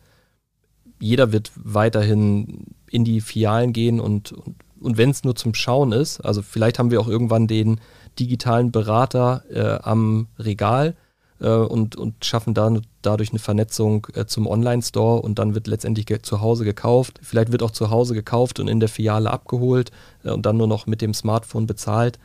Jeder 0.99 1.31
wird 1.31 1.51
weiterhin 1.55 2.75
in 2.89 3.03
die 3.03 3.21
Filialen 3.21 3.73
gehen 3.73 3.99
und, 3.99 4.31
und, 4.31 4.55
und 4.79 4.97
wenn 4.97 5.09
es 5.09 5.23
nur 5.23 5.35
zum 5.35 5.53
Schauen 5.53 5.91
ist, 5.91 6.21
also 6.21 6.41
vielleicht 6.41 6.79
haben 6.79 6.91
wir 6.91 7.01
auch 7.01 7.07
irgendwann 7.07 7.47
den, 7.47 7.79
digitalen 8.19 8.71
Berater 8.71 9.43
äh, 9.49 9.83
am 9.83 10.27
Regal 10.39 10.95
äh, 11.39 11.49
und, 11.49 11.95
und 11.95 12.25
schaffen 12.25 12.53
dann 12.53 12.81
dadurch 13.01 13.31
eine 13.31 13.39
Vernetzung 13.39 14.07
äh, 14.15 14.25
zum 14.25 14.47
Online-Store 14.47 15.21
und 15.21 15.39
dann 15.39 15.55
wird 15.55 15.67
letztendlich 15.67 16.07
zu 16.23 16.41
Hause 16.41 16.65
gekauft. 16.65 17.19
Vielleicht 17.21 17.51
wird 17.51 17.63
auch 17.63 17.71
zu 17.71 17.89
Hause 17.89 18.13
gekauft 18.13 18.59
und 18.59 18.67
in 18.67 18.79
der 18.79 18.89
Filiale 18.89 19.31
abgeholt 19.31 19.91
äh, 20.23 20.31
und 20.31 20.45
dann 20.45 20.57
nur 20.57 20.67
noch 20.67 20.87
mit 20.87 21.01
dem 21.01 21.13
Smartphone 21.13 21.67
bezahlt. 21.67 22.19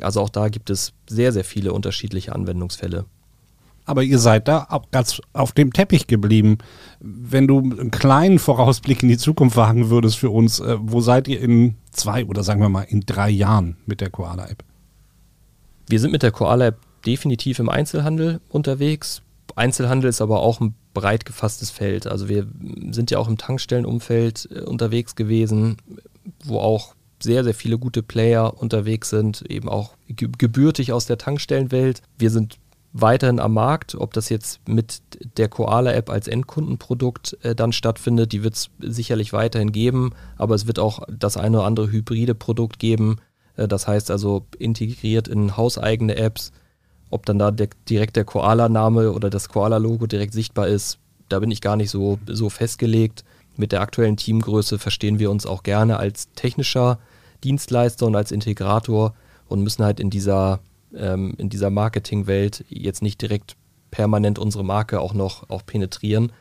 Also 0.00 0.20
auch 0.20 0.30
da 0.30 0.48
gibt 0.48 0.70
es 0.70 0.92
sehr, 1.08 1.32
sehr 1.32 1.44
viele 1.44 1.72
unterschiedliche 1.72 2.34
Anwendungsfälle. 2.34 3.06
Aber 3.86 4.02
ihr 4.02 4.18
seid 4.18 4.48
da 4.48 4.66
auch 4.68 4.90
ganz 4.90 5.20
auf 5.32 5.52
dem 5.52 5.72
Teppich 5.72 6.08
geblieben. 6.08 6.58
Wenn 6.98 7.46
du 7.46 7.60
einen 7.60 7.92
kleinen 7.92 8.40
Vorausblick 8.40 9.04
in 9.04 9.08
die 9.08 9.16
Zukunft 9.16 9.56
wagen 9.56 9.90
würdest 9.90 10.18
für 10.18 10.30
uns, 10.30 10.58
äh, 10.58 10.76
wo 10.80 11.00
seid 11.00 11.28
ihr 11.28 11.40
in 11.40 11.76
zwei 11.92 12.24
oder 12.24 12.42
sagen 12.42 12.60
wir 12.60 12.68
mal 12.68 12.82
in 12.82 13.02
drei 13.02 13.30
Jahren 13.30 13.76
mit 13.86 14.00
der 14.00 14.10
Koala-App? 14.10 14.64
Wir 15.88 16.00
sind 16.00 16.10
mit 16.10 16.22
der 16.22 16.32
Koala 16.32 16.66
App 16.66 16.78
definitiv 17.04 17.58
im 17.58 17.68
Einzelhandel 17.68 18.40
unterwegs. 18.48 19.22
Einzelhandel 19.54 20.10
ist 20.10 20.20
aber 20.20 20.40
auch 20.40 20.60
ein 20.60 20.74
breit 20.92 21.24
gefasstes 21.24 21.70
Feld. 21.70 22.06
Also 22.06 22.28
wir 22.28 22.46
sind 22.90 23.10
ja 23.10 23.18
auch 23.18 23.28
im 23.28 23.38
Tankstellenumfeld 23.38 24.48
äh, 24.50 24.60
unterwegs 24.60 25.14
gewesen, 25.14 25.76
wo 26.44 26.58
auch 26.58 26.94
sehr, 27.22 27.44
sehr 27.44 27.54
viele 27.54 27.78
gute 27.78 28.02
Player 28.02 28.60
unterwegs 28.60 29.08
sind, 29.08 29.42
eben 29.50 29.68
auch 29.68 29.96
gebürtig 30.08 30.92
aus 30.92 31.06
der 31.06 31.16
Tankstellenwelt. 31.16 32.02
Wir 32.18 32.30
sind 32.30 32.58
weiterhin 32.92 33.40
am 33.40 33.54
Markt, 33.54 33.94
ob 33.94 34.12
das 34.12 34.28
jetzt 34.28 34.66
mit 34.68 35.00
der 35.36 35.48
Koala-App 35.48 36.10
als 36.10 36.28
Endkundenprodukt 36.28 37.38
äh, 37.42 37.54
dann 37.54 37.72
stattfindet, 37.72 38.32
die 38.32 38.42
wird 38.42 38.54
es 38.54 38.70
sicherlich 38.80 39.32
weiterhin 39.32 39.72
geben, 39.72 40.12
aber 40.36 40.54
es 40.54 40.66
wird 40.66 40.78
auch 40.78 41.00
das 41.08 41.36
eine 41.36 41.58
oder 41.58 41.66
andere 41.66 41.90
hybride 41.90 42.34
Produkt 42.34 42.78
geben, 42.78 43.18
das 43.56 43.88
heißt 43.88 44.10
also 44.10 44.46
integriert 44.58 45.28
in 45.28 45.56
hauseigene 45.56 46.16
Apps. 46.16 46.52
Ob 47.10 47.24
dann 47.24 47.38
da 47.38 47.50
der, 47.50 47.68
direkt 47.88 48.16
der 48.16 48.24
Koala-Name 48.24 49.12
oder 49.12 49.30
das 49.30 49.48
Koala-Logo 49.48 50.06
direkt 50.06 50.32
sichtbar 50.32 50.68
ist, 50.68 50.98
da 51.28 51.38
bin 51.38 51.50
ich 51.50 51.60
gar 51.60 51.76
nicht 51.76 51.90
so, 51.90 52.18
so 52.26 52.50
festgelegt. 52.50 53.24
Mit 53.56 53.72
der 53.72 53.80
aktuellen 53.80 54.16
Teamgröße 54.16 54.78
verstehen 54.78 55.18
wir 55.18 55.30
uns 55.30 55.46
auch 55.46 55.62
gerne 55.62 55.98
als 55.98 56.28
technischer 56.34 56.98
Dienstleister 57.42 58.06
und 58.06 58.16
als 58.16 58.32
Integrator 58.32 59.14
und 59.48 59.62
müssen 59.62 59.84
halt 59.84 60.00
in 60.00 60.10
dieser, 60.10 60.60
ähm, 60.94 61.34
in 61.38 61.48
dieser 61.48 61.70
Marketingwelt 61.70 62.64
jetzt 62.68 63.02
nicht 63.02 63.22
direkt 63.22 63.56
permanent 63.90 64.38
unsere 64.38 64.64
Marke 64.64 65.00
auch 65.00 65.14
noch 65.14 65.48
auch 65.48 65.64
penetrieren 65.64 66.32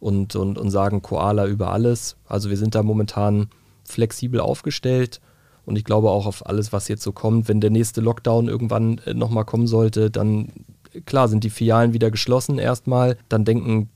und, 0.00 0.34
und, 0.34 0.58
und 0.58 0.70
sagen 0.70 1.02
Koala 1.02 1.46
über 1.46 1.70
alles. 1.70 2.16
Also 2.26 2.50
wir 2.50 2.56
sind 2.56 2.74
da 2.74 2.82
momentan 2.82 3.48
flexibel 3.84 4.40
aufgestellt 4.40 5.20
und 5.66 5.76
ich 5.76 5.84
glaube 5.84 6.10
auch 6.10 6.26
auf 6.26 6.46
alles, 6.46 6.72
was 6.72 6.88
jetzt 6.88 7.02
so 7.02 7.12
kommt, 7.12 7.48
wenn 7.48 7.60
der 7.60 7.70
nächste 7.70 8.00
Lockdown 8.00 8.48
irgendwann 8.48 8.98
äh, 9.06 9.14
nochmal 9.14 9.44
kommen 9.44 9.66
sollte, 9.66 10.10
dann 10.10 10.48
klar 11.06 11.28
sind 11.28 11.44
die 11.44 11.50
Filialen 11.50 11.92
wieder 11.92 12.10
geschlossen 12.10 12.58
erstmal. 12.58 13.16
Dann 13.28 13.44
denken 13.44 13.88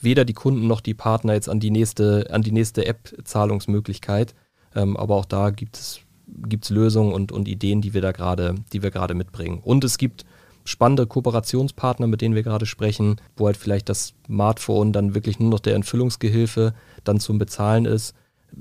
weder 0.00 0.24
die 0.24 0.32
Kunden 0.32 0.66
noch 0.66 0.80
die 0.80 0.94
Partner 0.94 1.34
jetzt 1.34 1.48
an 1.48 1.60
die 1.60 1.70
nächste, 1.70 2.26
an 2.30 2.42
die 2.42 2.52
nächste 2.52 2.86
App-Zahlungsmöglichkeit. 2.86 4.34
Ähm, 4.74 4.96
aber 4.96 5.16
auch 5.16 5.24
da 5.24 5.50
gibt 5.50 5.76
es 5.76 6.00
gibt's 6.26 6.70
Lösungen 6.70 7.12
und, 7.12 7.30
und 7.30 7.46
Ideen, 7.46 7.82
die 7.82 7.92
wir 7.92 8.00
da 8.00 8.10
gerade, 8.10 8.54
die 8.72 8.82
wir 8.82 8.90
gerade 8.90 9.14
mitbringen. 9.14 9.60
Und 9.62 9.84
es 9.84 9.98
gibt 9.98 10.24
spannende 10.64 11.06
Kooperationspartner, 11.06 12.06
mit 12.06 12.22
denen 12.22 12.34
wir 12.34 12.42
gerade 12.42 12.64
sprechen, 12.64 13.16
wo 13.36 13.46
halt 13.46 13.58
vielleicht 13.58 13.90
das 13.90 14.14
Smartphone 14.26 14.92
dann 14.92 15.14
wirklich 15.14 15.38
nur 15.40 15.50
noch 15.50 15.60
der 15.60 15.74
Entfüllungsgehilfe 15.74 16.72
dann 17.04 17.20
zum 17.20 17.38
Bezahlen 17.38 17.84
ist 17.84 18.14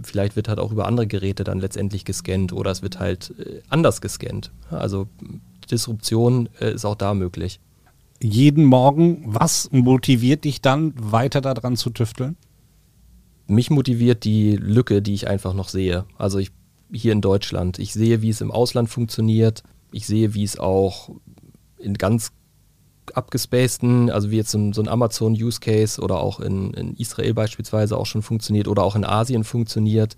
vielleicht 0.03 0.35
wird 0.35 0.47
halt 0.47 0.59
auch 0.59 0.71
über 0.71 0.87
andere 0.87 1.07
Geräte 1.07 1.43
dann 1.43 1.59
letztendlich 1.59 2.05
gescannt 2.05 2.53
oder 2.53 2.71
es 2.71 2.81
wird 2.81 2.99
halt 2.99 3.33
äh, 3.39 3.61
anders 3.69 4.01
gescannt. 4.01 4.51
Also 4.69 5.07
Disruption 5.69 6.49
äh, 6.59 6.73
ist 6.73 6.85
auch 6.85 6.95
da 6.95 7.13
möglich. 7.13 7.59
Jeden 8.21 8.65
Morgen, 8.65 9.23
was 9.25 9.71
motiviert 9.71 10.43
dich 10.43 10.61
dann 10.61 10.93
weiter 10.97 11.41
daran 11.41 11.75
zu 11.75 11.89
tüfteln? 11.89 12.37
Mich 13.47 13.69
motiviert 13.69 14.23
die 14.23 14.55
Lücke, 14.55 15.01
die 15.01 15.13
ich 15.13 15.27
einfach 15.27 15.53
noch 15.53 15.69
sehe. 15.69 16.05
Also 16.17 16.37
ich 16.37 16.51
hier 16.93 17.13
in 17.13 17.21
Deutschland. 17.21 17.79
Ich 17.79 17.93
sehe, 17.93 18.21
wie 18.21 18.29
es 18.29 18.41
im 18.41 18.51
Ausland 18.51 18.89
funktioniert. 18.89 19.63
Ich 19.91 20.05
sehe, 20.05 20.33
wie 20.33 20.43
es 20.43 20.59
auch 20.59 21.09
in 21.77 21.95
ganz 21.95 22.31
abgespaceden, 23.13 24.09
also 24.09 24.31
wie 24.31 24.37
jetzt 24.37 24.51
so 24.51 24.57
ein, 24.57 24.73
so 24.73 24.81
ein 24.81 24.87
Amazon-Use-Case 24.87 26.01
oder 26.01 26.19
auch 26.19 26.39
in, 26.39 26.73
in 26.73 26.95
Israel 26.95 27.33
beispielsweise 27.33 27.97
auch 27.97 28.05
schon 28.05 28.21
funktioniert 28.21 28.67
oder 28.67 28.83
auch 28.83 28.95
in 28.95 29.05
Asien 29.05 29.43
funktioniert. 29.43 30.17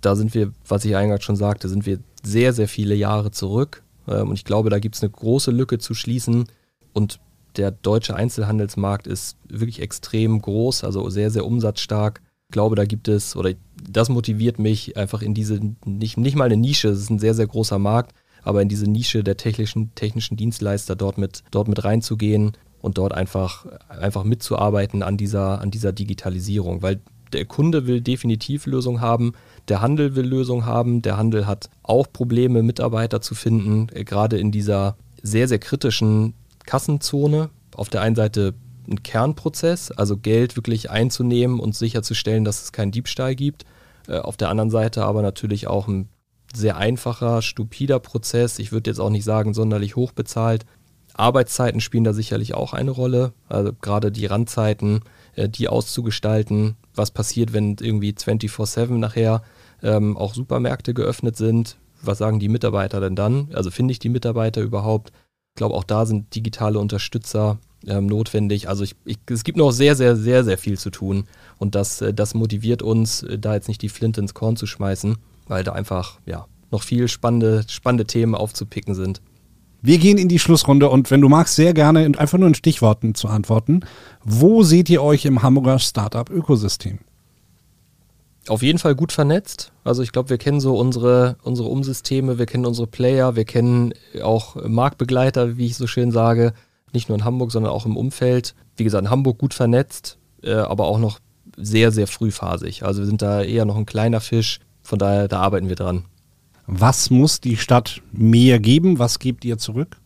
Da 0.00 0.16
sind 0.16 0.34
wir, 0.34 0.52
was 0.66 0.84
ich 0.84 0.96
eingangs 0.96 1.24
schon 1.24 1.36
sagte, 1.36 1.68
sind 1.68 1.86
wir 1.86 1.98
sehr, 2.22 2.52
sehr 2.52 2.68
viele 2.68 2.94
Jahre 2.94 3.30
zurück. 3.30 3.82
Ähm, 4.06 4.28
und 4.28 4.34
ich 4.34 4.44
glaube, 4.44 4.70
da 4.70 4.78
gibt 4.78 4.96
es 4.96 5.02
eine 5.02 5.10
große 5.10 5.50
Lücke 5.50 5.78
zu 5.78 5.94
schließen. 5.94 6.46
Und 6.92 7.20
der 7.56 7.70
deutsche 7.70 8.14
Einzelhandelsmarkt 8.14 9.06
ist 9.06 9.36
wirklich 9.48 9.80
extrem 9.80 10.40
groß, 10.40 10.84
also 10.84 11.08
sehr, 11.10 11.30
sehr 11.30 11.44
umsatzstark. 11.44 12.20
Ich 12.48 12.52
glaube, 12.52 12.76
da 12.76 12.84
gibt 12.84 13.08
es, 13.08 13.36
oder 13.36 13.52
das 13.82 14.08
motiviert 14.08 14.58
mich 14.58 14.96
einfach 14.96 15.22
in 15.22 15.34
diese, 15.34 15.60
nicht, 15.84 16.16
nicht 16.16 16.36
mal 16.36 16.44
eine 16.44 16.56
Nische, 16.56 16.88
es 16.88 17.00
ist 17.00 17.10
ein 17.10 17.18
sehr, 17.18 17.34
sehr 17.34 17.46
großer 17.46 17.78
Markt, 17.78 18.14
aber 18.42 18.62
in 18.62 18.68
diese 18.68 18.86
Nische 18.86 19.24
der 19.24 19.36
technischen, 19.36 19.94
technischen 19.94 20.36
Dienstleister 20.36 20.96
dort 20.96 21.18
mit, 21.18 21.42
dort 21.50 21.68
mit 21.68 21.84
reinzugehen 21.84 22.52
und 22.80 22.98
dort 22.98 23.12
einfach, 23.12 23.66
einfach 23.88 24.24
mitzuarbeiten 24.24 25.02
an 25.02 25.16
dieser, 25.16 25.60
an 25.60 25.70
dieser 25.70 25.92
Digitalisierung. 25.92 26.82
Weil 26.82 27.00
der 27.32 27.44
Kunde 27.44 27.86
will 27.86 28.00
definitiv 28.00 28.66
Lösung 28.66 29.00
haben, 29.00 29.32
der 29.68 29.82
Handel 29.82 30.16
will 30.16 30.26
Lösung 30.26 30.64
haben, 30.64 31.02
der 31.02 31.16
Handel 31.16 31.46
hat 31.46 31.68
auch 31.82 32.06
Probleme, 32.10 32.62
Mitarbeiter 32.62 33.20
zu 33.20 33.34
finden, 33.34 33.88
äh, 33.92 34.04
gerade 34.04 34.38
in 34.38 34.50
dieser 34.50 34.96
sehr, 35.22 35.48
sehr 35.48 35.58
kritischen 35.58 36.34
Kassenzone. 36.64 37.50
Auf 37.74 37.88
der 37.88 38.02
einen 38.02 38.16
Seite 38.16 38.54
ein 38.88 39.02
Kernprozess, 39.02 39.90
also 39.90 40.16
Geld 40.16 40.56
wirklich 40.56 40.90
einzunehmen 40.90 41.60
und 41.60 41.74
sicherzustellen, 41.74 42.44
dass 42.44 42.62
es 42.62 42.72
keinen 42.72 42.92
Diebstahl 42.92 43.34
gibt. 43.34 43.64
Äh, 44.06 44.18
auf 44.18 44.36
der 44.36 44.48
anderen 44.48 44.70
Seite 44.70 45.04
aber 45.04 45.22
natürlich 45.22 45.66
auch 45.66 45.88
ein 45.88 46.08
sehr 46.54 46.76
einfacher, 46.76 47.42
stupider 47.42 47.98
Prozess. 47.98 48.58
Ich 48.58 48.72
würde 48.72 48.90
jetzt 48.90 49.00
auch 49.00 49.10
nicht 49.10 49.24
sagen, 49.24 49.54
sonderlich 49.54 49.96
hoch 49.96 50.12
bezahlt. 50.12 50.64
Arbeitszeiten 51.14 51.80
spielen 51.80 52.04
da 52.04 52.12
sicherlich 52.12 52.54
auch 52.54 52.72
eine 52.72 52.90
Rolle. 52.90 53.32
Also 53.48 53.72
gerade 53.80 54.12
die 54.12 54.26
Randzeiten, 54.26 55.00
äh, 55.34 55.48
die 55.48 55.68
auszugestalten. 55.68 56.76
Was 56.94 57.10
passiert, 57.10 57.52
wenn 57.52 57.76
irgendwie 57.80 58.12
24-7 58.12 58.98
nachher 58.98 59.42
ähm, 59.82 60.16
auch 60.16 60.34
Supermärkte 60.34 60.94
geöffnet 60.94 61.36
sind? 61.36 61.76
Was 62.02 62.18
sagen 62.18 62.38
die 62.38 62.48
Mitarbeiter 62.48 63.00
denn 63.00 63.16
dann? 63.16 63.48
Also 63.52 63.70
finde 63.70 63.92
ich 63.92 63.98
die 63.98 64.08
Mitarbeiter 64.08 64.60
überhaupt? 64.60 65.10
Ich 65.54 65.58
glaube, 65.58 65.74
auch 65.74 65.84
da 65.84 66.06
sind 66.06 66.34
digitale 66.36 66.78
Unterstützer 66.78 67.58
ähm, 67.86 68.06
notwendig. 68.06 68.68
Also 68.68 68.84
ich, 68.84 68.94
ich, 69.04 69.18
es 69.28 69.44
gibt 69.44 69.58
noch 69.58 69.72
sehr, 69.72 69.96
sehr, 69.96 70.16
sehr, 70.16 70.44
sehr 70.44 70.58
viel 70.58 70.78
zu 70.78 70.90
tun. 70.90 71.24
Und 71.58 71.74
das, 71.74 72.00
äh, 72.00 72.14
das 72.14 72.34
motiviert 72.34 72.82
uns, 72.82 73.22
äh, 73.22 73.38
da 73.38 73.54
jetzt 73.54 73.68
nicht 73.68 73.82
die 73.82 73.88
Flinte 73.88 74.20
ins 74.20 74.34
Korn 74.34 74.56
zu 74.56 74.66
schmeißen, 74.66 75.16
weil 75.48 75.64
da 75.64 75.72
einfach 75.72 76.18
ja, 76.26 76.46
noch 76.70 76.82
viel 76.82 77.08
spannende, 77.08 77.64
spannende 77.68 78.06
Themen 78.06 78.34
aufzupicken 78.34 78.94
sind. 78.94 79.20
Wir 79.80 79.98
gehen 79.98 80.18
in 80.18 80.28
die 80.28 80.38
Schlussrunde 80.38 80.88
und 80.88 81.10
wenn 81.10 81.20
du 81.20 81.28
magst, 81.28 81.54
sehr 81.54 81.72
gerne 81.72 82.00
einfach 82.18 82.38
nur 82.38 82.48
in 82.48 82.54
Stichworten 82.54 83.14
zu 83.14 83.28
antworten. 83.28 83.80
Wo 84.24 84.62
seht 84.62 84.90
ihr 84.90 85.02
euch 85.02 85.24
im 85.24 85.42
Hamburger 85.42 85.78
Startup-Ökosystem? 85.78 86.98
Auf 88.48 88.62
jeden 88.62 88.78
Fall 88.78 88.94
gut 88.94 89.12
vernetzt. 89.12 89.72
Also 89.84 90.02
ich 90.02 90.10
glaube, 90.10 90.30
wir 90.30 90.38
kennen 90.38 90.60
so 90.60 90.76
unsere, 90.76 91.36
unsere 91.42 91.68
Umsysteme, 91.68 92.38
wir 92.38 92.46
kennen 92.46 92.66
unsere 92.66 92.86
Player, 92.86 93.36
wir 93.36 93.44
kennen 93.44 93.92
auch 94.22 94.56
Marktbegleiter, 94.56 95.58
wie 95.58 95.66
ich 95.66 95.76
so 95.76 95.86
schön 95.86 96.10
sage 96.10 96.54
nicht 96.92 97.08
nur 97.08 97.18
in 97.18 97.24
Hamburg, 97.24 97.52
sondern 97.52 97.72
auch 97.72 97.86
im 97.86 97.96
Umfeld. 97.96 98.54
Wie 98.76 98.84
gesagt, 98.84 99.04
in 99.04 99.10
Hamburg 99.10 99.38
gut 99.38 99.54
vernetzt, 99.54 100.18
äh, 100.42 100.52
aber 100.52 100.86
auch 100.86 100.98
noch 100.98 101.18
sehr, 101.56 101.90
sehr 101.90 102.06
frühphasig. 102.06 102.84
Also 102.84 103.00
wir 103.00 103.06
sind 103.06 103.22
da 103.22 103.42
eher 103.42 103.64
noch 103.64 103.76
ein 103.76 103.86
kleiner 103.86 104.20
Fisch, 104.20 104.60
von 104.88 104.98
daher, 104.98 105.28
da 105.28 105.40
arbeiten 105.40 105.68
wir 105.68 105.76
dran. 105.76 106.04
Was 106.66 107.10
muss 107.10 107.40
die 107.40 107.56
Stadt 107.56 108.02
mehr 108.12 108.58
geben? 108.58 108.98
Was 108.98 109.18
gebt 109.18 109.44
ihr 109.44 109.58
zurück? 109.58 109.96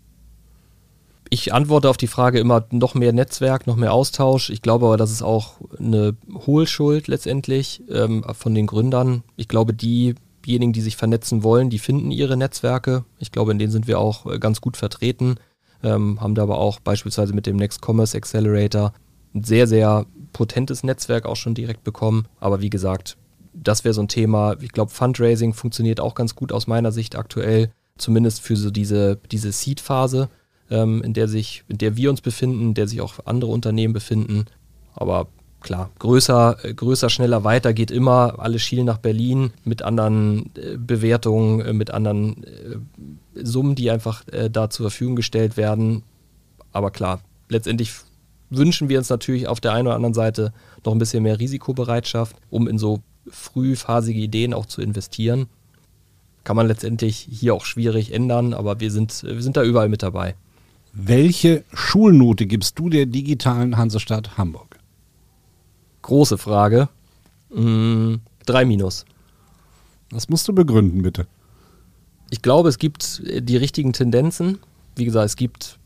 Ich 1.30 1.54
antworte 1.54 1.88
auf 1.88 1.96
die 1.96 2.06
Frage 2.06 2.38
immer 2.38 2.66
noch 2.70 2.94
mehr 2.94 3.12
Netzwerk, 3.12 3.66
noch 3.66 3.76
mehr 3.76 3.94
Austausch. 3.94 4.50
Ich 4.50 4.60
glaube 4.60 4.86
aber, 4.86 4.96
das 4.98 5.10
ist 5.10 5.22
auch 5.22 5.54
eine 5.78 6.14
Hohlschuld 6.46 7.08
letztendlich 7.08 7.82
ähm, 7.88 8.22
von 8.34 8.54
den 8.54 8.66
Gründern. 8.66 9.22
Ich 9.36 9.48
glaube, 9.48 9.72
diejenigen, 9.72 10.72
die 10.72 10.82
sich 10.82 10.96
vernetzen 10.96 11.42
wollen, 11.42 11.70
die 11.70 11.78
finden 11.78 12.10
ihre 12.10 12.36
Netzwerke. 12.36 13.04
Ich 13.18 13.32
glaube, 13.32 13.52
in 13.52 13.58
denen 13.58 13.72
sind 13.72 13.86
wir 13.86 13.98
auch 13.98 14.26
äh, 14.26 14.38
ganz 14.38 14.60
gut 14.60 14.76
vertreten 14.76 15.36
ähm, 15.82 16.20
haben 16.20 16.34
da 16.34 16.42
aber 16.42 16.58
auch 16.58 16.80
beispielsweise 16.80 17.34
mit 17.34 17.46
dem 17.46 17.56
Next 17.56 17.80
Commerce 17.84 18.16
Accelerator 18.16 18.92
ein 19.34 19.44
sehr, 19.44 19.66
sehr 19.66 20.06
potentes 20.32 20.84
Netzwerk 20.84 21.26
auch 21.26 21.36
schon 21.36 21.54
direkt 21.54 21.84
bekommen. 21.84 22.26
Aber 22.40 22.60
wie 22.60 22.70
gesagt, 22.70 23.16
das 23.52 23.84
wäre 23.84 23.94
so 23.94 24.02
ein 24.02 24.08
Thema. 24.08 24.56
Ich 24.60 24.72
glaube, 24.72 24.90
Fundraising 24.90 25.52
funktioniert 25.52 26.00
auch 26.00 26.14
ganz 26.14 26.34
gut 26.34 26.52
aus 26.52 26.66
meiner 26.66 26.92
Sicht 26.92 27.16
aktuell, 27.16 27.70
zumindest 27.98 28.40
für 28.40 28.56
so 28.56 28.70
diese, 28.70 29.18
diese 29.30 29.52
Seed-Phase, 29.52 30.28
ähm, 30.70 31.02
in 31.02 31.12
der 31.12 31.28
sich, 31.28 31.64
in 31.68 31.78
der 31.78 31.96
wir 31.96 32.10
uns 32.10 32.20
befinden, 32.20 32.60
in 32.60 32.74
der 32.74 32.88
sich 32.88 33.00
auch 33.00 33.14
andere 33.26 33.50
Unternehmen 33.50 33.92
befinden. 33.92 34.46
Aber 34.94 35.28
klar, 35.60 35.90
größer, 35.98 36.64
äh, 36.64 36.74
größer, 36.74 37.10
schneller, 37.10 37.44
weiter 37.44 37.72
geht 37.72 37.90
immer. 37.90 38.38
Alle 38.38 38.58
schielen 38.58 38.86
nach 38.86 38.98
Berlin 38.98 39.52
mit 39.64 39.82
anderen 39.82 40.50
äh, 40.56 40.76
Bewertungen, 40.76 41.60
äh, 41.60 41.72
mit 41.72 41.90
anderen 41.90 42.44
Summen, 43.34 43.74
die 43.74 43.90
einfach 43.90 44.24
da 44.50 44.68
zur 44.68 44.90
Verfügung 44.90 45.16
gestellt 45.16 45.56
werden. 45.56 46.02
Aber 46.70 46.90
klar, 46.90 47.22
letztendlich 47.48 47.92
wünschen 48.50 48.90
wir 48.90 48.98
uns 48.98 49.08
natürlich 49.08 49.48
auf 49.48 49.58
der 49.58 49.72
einen 49.72 49.86
oder 49.86 49.96
anderen 49.96 50.12
Seite 50.12 50.52
noch 50.84 50.92
ein 50.92 50.98
bisschen 50.98 51.22
mehr 51.22 51.38
Risikobereitschaft, 51.38 52.36
um 52.50 52.68
in 52.68 52.76
so 52.76 53.00
frühphasige 53.28 54.20
Ideen 54.20 54.54
auch 54.54 54.66
zu 54.66 54.80
investieren. 54.80 55.46
Kann 56.44 56.56
man 56.56 56.66
letztendlich 56.66 57.28
hier 57.30 57.54
auch 57.54 57.64
schwierig 57.64 58.12
ändern, 58.12 58.52
aber 58.52 58.80
wir 58.80 58.90
sind, 58.90 59.22
wir 59.22 59.42
sind 59.42 59.56
da 59.56 59.62
überall 59.62 59.88
mit 59.88 60.02
dabei. 60.02 60.34
Welche 60.92 61.64
Schulnote 61.72 62.46
gibst 62.46 62.78
du 62.78 62.88
der 62.88 63.06
digitalen 63.06 63.76
Hansestadt 63.76 64.36
Hamburg? 64.36 64.78
Große 66.02 66.36
Frage. 66.36 66.88
Mm, 67.54 68.16
drei 68.44 68.64
Minus. 68.64 69.06
Das 70.10 70.28
musst 70.28 70.46
du 70.48 70.52
begründen, 70.52 71.02
bitte. 71.02 71.26
Ich 72.30 72.42
glaube, 72.42 72.68
es 72.68 72.78
gibt 72.78 73.22
äh, 73.24 73.40
die 73.40 73.56
richtigen 73.56 73.92
Tendenzen. 73.92 74.58
Wie 74.96 75.04
gesagt, 75.04 75.26
es 75.26 75.36
gibt 75.36 75.78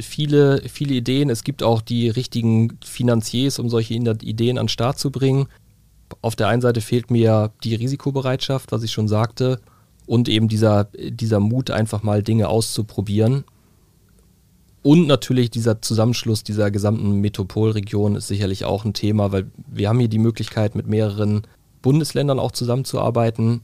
viele, 0.00 0.62
viele 0.68 0.94
Ideen. 0.94 1.30
Es 1.30 1.44
gibt 1.44 1.62
auch 1.62 1.80
die 1.80 2.08
richtigen 2.08 2.78
Finanziers, 2.84 3.58
um 3.58 3.68
solche 3.68 3.94
Ideen 3.94 4.58
an 4.58 4.66
den 4.66 4.68
Start 4.68 4.98
zu 4.98 5.10
bringen. 5.10 5.46
Auf 6.20 6.36
der 6.36 6.48
einen 6.48 6.62
Seite 6.62 6.80
fehlt 6.80 7.10
mir 7.10 7.52
die 7.64 7.74
Risikobereitschaft, 7.74 8.72
was 8.72 8.82
ich 8.82 8.92
schon 8.92 9.08
sagte, 9.08 9.60
und 10.06 10.28
eben 10.28 10.48
dieser, 10.48 10.84
dieser 10.94 11.40
Mut, 11.40 11.70
einfach 11.70 12.02
mal 12.02 12.22
Dinge 12.22 12.48
auszuprobieren. 12.48 13.44
Und 14.82 15.06
natürlich 15.06 15.50
dieser 15.50 15.80
Zusammenschluss 15.80 16.42
dieser 16.42 16.70
gesamten 16.72 17.20
Metropolregion 17.20 18.16
ist 18.16 18.26
sicherlich 18.26 18.64
auch 18.64 18.84
ein 18.84 18.94
Thema, 18.94 19.30
weil 19.30 19.50
wir 19.68 19.88
haben 19.88 20.00
hier 20.00 20.08
die 20.08 20.18
Möglichkeit, 20.18 20.74
mit 20.74 20.88
mehreren 20.88 21.42
Bundesländern 21.82 22.40
auch 22.40 22.50
zusammenzuarbeiten, 22.50 23.60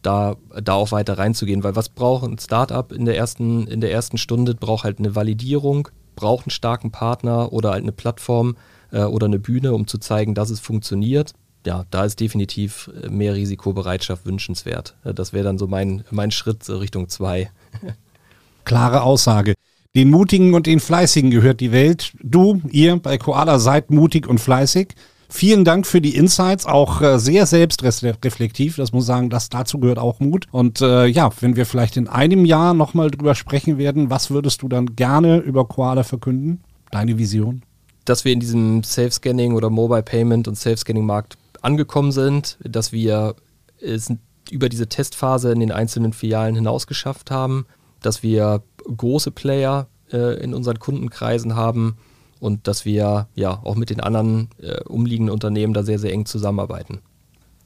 da, 0.00 0.36
da 0.62 0.74
auch 0.74 0.92
weiter 0.92 1.18
reinzugehen. 1.18 1.62
Weil 1.62 1.76
was 1.76 1.90
braucht 1.90 2.24
ein 2.24 2.38
Startup 2.38 2.90
in 2.90 3.04
der 3.04 3.16
ersten, 3.16 3.66
in 3.66 3.82
der 3.82 3.92
ersten 3.92 4.16
Stunde? 4.16 4.54
Braucht 4.54 4.84
halt 4.84 4.98
eine 4.98 5.14
Validierung, 5.14 5.88
braucht 6.14 6.46
einen 6.46 6.50
starken 6.50 6.90
Partner 6.90 7.52
oder 7.52 7.72
halt 7.72 7.82
eine 7.82 7.92
Plattform 7.92 8.56
äh, 8.92 9.02
oder 9.02 9.26
eine 9.26 9.38
Bühne, 9.38 9.74
um 9.74 9.86
zu 9.86 9.98
zeigen, 9.98 10.34
dass 10.34 10.48
es 10.48 10.60
funktioniert. 10.60 11.34
Ja, 11.66 11.84
da 11.90 12.04
ist 12.04 12.20
definitiv 12.20 12.88
äh, 13.02 13.08
mehr 13.08 13.34
Risikobereitschaft 13.34 14.24
wünschenswert. 14.24 14.94
Äh, 15.04 15.12
das 15.12 15.32
wäre 15.32 15.44
dann 15.44 15.58
so 15.58 15.66
mein, 15.66 16.04
mein 16.12 16.30
Schritt 16.30 16.68
Richtung 16.68 17.08
zwei. 17.08 17.50
Klare 18.64 19.02
Aussage. 19.02 19.54
Den 19.96 20.10
Mutigen 20.10 20.54
und 20.54 20.66
den 20.66 20.78
Fleißigen 20.78 21.30
gehört 21.30 21.60
die 21.60 21.72
Welt. 21.72 22.12
Du, 22.22 22.60
ihr 22.70 22.96
bei 22.96 23.18
Koala 23.18 23.58
seid 23.58 23.90
mutig 23.90 24.28
und 24.28 24.38
fleißig. 24.38 24.94
Vielen 25.28 25.64
Dank 25.64 25.88
für 25.88 26.00
die 26.00 26.14
Insights, 26.14 26.66
auch 26.66 27.02
äh, 27.02 27.18
sehr 27.18 27.46
selbstreflektiv. 27.46 28.76
Das 28.76 28.92
muss 28.92 29.06
sagen, 29.06 29.28
das 29.28 29.48
dazu 29.48 29.80
gehört 29.80 29.98
auch 29.98 30.20
Mut. 30.20 30.46
Und 30.52 30.80
äh, 30.80 31.06
ja, 31.06 31.30
wenn 31.40 31.56
wir 31.56 31.66
vielleicht 31.66 31.96
in 31.96 32.06
einem 32.06 32.44
Jahr 32.44 32.74
nochmal 32.74 33.10
drüber 33.10 33.34
sprechen 33.34 33.76
werden, 33.76 34.08
was 34.08 34.30
würdest 34.30 34.62
du 34.62 34.68
dann 34.68 34.94
gerne 34.94 35.38
über 35.38 35.66
Koala 35.66 36.04
verkünden? 36.04 36.60
Deine 36.92 37.18
Vision? 37.18 37.62
Dass 38.04 38.24
wir 38.24 38.32
in 38.32 38.38
diesem 38.38 38.84
Self-Scanning 38.84 39.54
oder 39.54 39.68
Mobile 39.68 40.04
Payment 40.04 40.46
und 40.46 40.54
Self-Scanning-Markt 40.54 41.36
angekommen 41.66 42.12
sind, 42.12 42.58
dass 42.62 42.92
wir 42.92 43.34
es 43.80 44.12
über 44.50 44.68
diese 44.68 44.88
Testphase 44.88 45.50
in 45.50 45.60
den 45.60 45.72
einzelnen 45.72 46.12
Filialen 46.12 46.54
hinaus 46.54 46.86
geschafft 46.86 47.30
haben, 47.30 47.66
dass 48.00 48.22
wir 48.22 48.62
große 48.84 49.32
Player 49.32 49.88
äh, 50.12 50.40
in 50.42 50.54
unseren 50.54 50.78
Kundenkreisen 50.78 51.56
haben 51.56 51.96
und 52.38 52.68
dass 52.68 52.84
wir 52.84 53.28
ja 53.34 53.60
auch 53.64 53.74
mit 53.74 53.90
den 53.90 54.00
anderen 54.00 54.48
äh, 54.62 54.80
umliegenden 54.84 55.32
Unternehmen 55.32 55.74
da 55.74 55.82
sehr, 55.82 55.98
sehr 55.98 56.12
eng 56.12 56.26
zusammenarbeiten. 56.26 57.00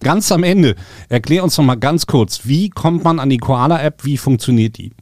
Ganz 0.01 0.33
am 0.33 0.45
Ende, 0.45 0.77
erklär 1.11 1.45
uns 1.45 1.59
noch 1.59 1.65
mal 1.65 1.75
ganz 1.75 2.07
kurz, 2.07 2.47
wie 2.47 2.71
kommt 2.71 3.05
man 3.05 3.21
an 3.21 3.29
die 3.29 3.37
Koala-App, 3.37 4.05
wie 4.05 4.17
funktioniert 4.17 4.79
die? 4.79 4.93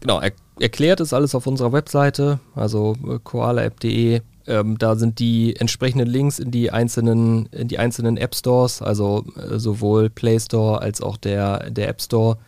Genau, 0.00 0.20
er 0.20 0.32
erklärt 0.58 1.00
ist 1.00 1.12
alles 1.12 1.34
auf 1.34 1.46
unserer 1.46 1.72
Webseite, 1.72 2.40
also 2.54 2.96
äh, 3.06 3.18
koalaapp.de. 3.22 4.22
Ähm, 4.48 4.78
da 4.78 4.96
sind 4.96 5.18
die 5.18 5.54
entsprechenden 5.56 6.08
Links 6.08 6.38
in 6.38 6.50
die 6.50 6.70
einzelnen, 6.70 7.46
in 7.52 7.68
die 7.68 7.78
einzelnen 7.78 8.16
App 8.16 8.34
Stores, 8.34 8.80
also 8.80 9.24
äh, 9.36 9.58
sowohl 9.58 10.08
Play 10.08 10.40
Store 10.40 10.80
als 10.80 11.02
auch 11.02 11.18
der, 11.18 11.68
der 11.70 11.88
App 11.88 12.00
Store, 12.00 12.38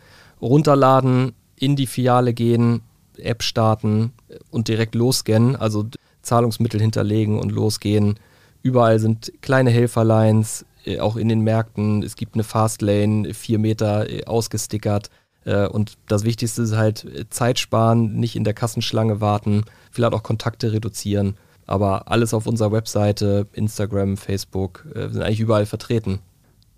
runterladen, 0.41 1.33
in 1.55 1.75
die 1.75 1.85
Filiale 1.85 2.33
gehen, 2.33 2.81
App 3.17 3.43
starten 3.43 4.13
und 4.49 4.67
direkt 4.67 4.95
losscannen, 4.95 5.55
also 5.55 5.85
Zahlungsmittel 6.23 6.81
hinterlegen 6.81 7.39
und 7.39 7.51
losgehen. 7.51 8.15
Überall 8.63 8.97
sind 8.97 9.31
kleine 9.41 9.69
Helferlines, 9.69 10.65
äh, 10.85 10.99
auch 10.99 11.17
in 11.17 11.29
den 11.29 11.41
Märkten. 11.41 12.01
Es 12.01 12.15
gibt 12.15 12.33
eine 12.33 12.43
Fastlane, 12.43 13.35
vier 13.35 13.59
Meter 13.59 14.09
äh, 14.09 14.25
ausgestickert. 14.25 15.11
Äh, 15.45 15.67
und 15.67 15.99
das 16.07 16.23
Wichtigste 16.23 16.63
ist 16.63 16.75
halt 16.75 17.27
Zeit 17.29 17.59
sparen, 17.59 18.15
nicht 18.15 18.35
in 18.35 18.43
der 18.43 18.55
Kassenschlange 18.55 19.21
warten, 19.21 19.65
vielleicht 19.91 20.13
auch 20.13 20.23
Kontakte 20.23 20.73
reduzieren. 20.73 21.35
Aber 21.71 22.11
alles 22.11 22.33
auf 22.33 22.47
unserer 22.47 22.71
Webseite, 22.71 23.47
Instagram, 23.53 24.17
Facebook, 24.17 24.85
sind 24.93 25.21
eigentlich 25.21 25.39
überall 25.39 25.65
vertreten. 25.65 26.19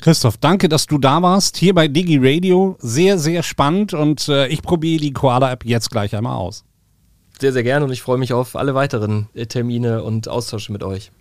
Christoph, 0.04 0.36
danke, 0.36 0.68
dass 0.68 0.86
du 0.86 0.98
da 0.98 1.22
warst, 1.22 1.56
hier 1.56 1.74
bei 1.74 1.88
Digi 1.88 2.20
Radio. 2.22 2.76
Sehr, 2.80 3.18
sehr 3.18 3.42
spannend 3.42 3.94
und 3.94 4.28
äh, 4.28 4.48
ich 4.48 4.62
probiere 4.62 5.00
die 5.00 5.14
Koala-App 5.14 5.64
jetzt 5.64 5.92
gleich 5.92 6.14
einmal 6.14 6.36
aus. 6.36 6.66
Sehr, 7.40 7.54
sehr 7.54 7.64
gerne 7.64 7.86
und 7.86 7.92
ich 7.94 8.02
freue 8.02 8.18
mich 8.18 8.34
auf 8.34 8.58
alle 8.58 8.76
weiteren 8.76 9.30
äh, 9.34 9.46
Termine 9.46 10.04
und 10.04 10.28
Austausche 10.28 10.74
mit 10.74 10.84
euch. 10.84 11.12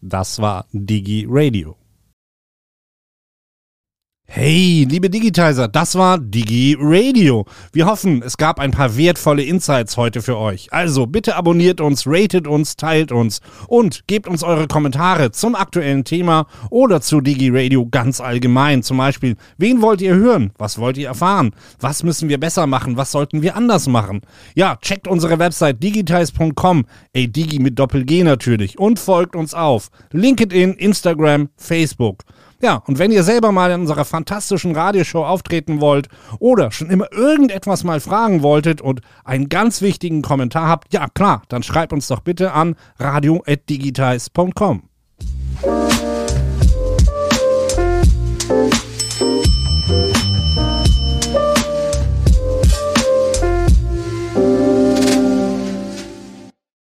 Das 0.00 0.40
war 0.40 0.64
Digi 0.72 1.26
Radio. 1.28 1.76
Hey, 4.28 4.84
liebe 4.90 5.08
Digitizer, 5.08 5.68
das 5.68 5.94
war 5.94 6.18
Digi 6.18 6.76
Radio. 6.78 7.46
Wir 7.72 7.86
hoffen, 7.86 8.22
es 8.22 8.36
gab 8.36 8.58
ein 8.58 8.72
paar 8.72 8.96
wertvolle 8.96 9.44
Insights 9.44 9.96
heute 9.96 10.20
für 10.20 10.36
euch. 10.36 10.70
Also 10.72 11.06
bitte 11.06 11.36
abonniert 11.36 11.80
uns, 11.80 12.06
ratet 12.06 12.48
uns, 12.48 12.74
teilt 12.76 13.12
uns 13.12 13.40
und 13.68 14.06
gebt 14.08 14.26
uns 14.26 14.42
eure 14.42 14.66
Kommentare 14.66 15.30
zum 15.30 15.54
aktuellen 15.54 16.02
Thema 16.04 16.48
oder 16.70 17.00
zu 17.00 17.20
Digi 17.20 17.50
Radio 17.50 17.86
ganz 17.86 18.20
allgemein. 18.20 18.82
Zum 18.82 18.98
Beispiel, 18.98 19.36
wen 19.58 19.80
wollt 19.80 20.02
ihr 20.02 20.16
hören? 20.16 20.50
Was 20.58 20.78
wollt 20.78 20.98
ihr 20.98 21.06
erfahren? 21.06 21.52
Was 21.78 22.02
müssen 22.02 22.28
wir 22.28 22.38
besser 22.38 22.66
machen? 22.66 22.96
Was 22.96 23.12
sollten 23.12 23.42
wir 23.42 23.54
anders 23.56 23.86
machen? 23.86 24.22
Ja, 24.56 24.76
checkt 24.82 25.06
unsere 25.06 25.38
Website 25.38 25.80
digitize.com, 25.82 26.84
ey 27.12 27.28
Digi 27.28 27.60
mit 27.60 27.78
Doppel-G 27.78 28.24
natürlich 28.24 28.76
und 28.78 28.98
folgt 28.98 29.36
uns 29.36 29.54
auf 29.54 29.88
LinkedIn, 30.10 30.72
Instagram, 30.74 31.48
Facebook. 31.56 32.24
Ja, 32.62 32.82
und 32.86 32.98
wenn 32.98 33.12
ihr 33.12 33.22
selber 33.22 33.52
mal 33.52 33.70
in 33.70 33.82
unserer 33.82 34.04
fantastischen 34.04 34.74
Radioshow 34.74 35.24
auftreten 35.24 35.80
wollt 35.80 36.08
oder 36.38 36.72
schon 36.72 36.90
immer 36.90 37.12
irgendetwas 37.12 37.84
mal 37.84 38.00
fragen 38.00 38.42
wolltet 38.42 38.80
und 38.80 39.00
einen 39.24 39.48
ganz 39.48 39.82
wichtigen 39.82 40.22
Kommentar 40.22 40.68
habt, 40.68 40.92
ja 40.92 41.06
klar, 41.12 41.42
dann 41.48 41.62
schreibt 41.62 41.92
uns 41.92 42.08
doch 42.08 42.20
bitte 42.20 42.52
an 42.52 42.76
radio.digitize.com. 42.98 44.82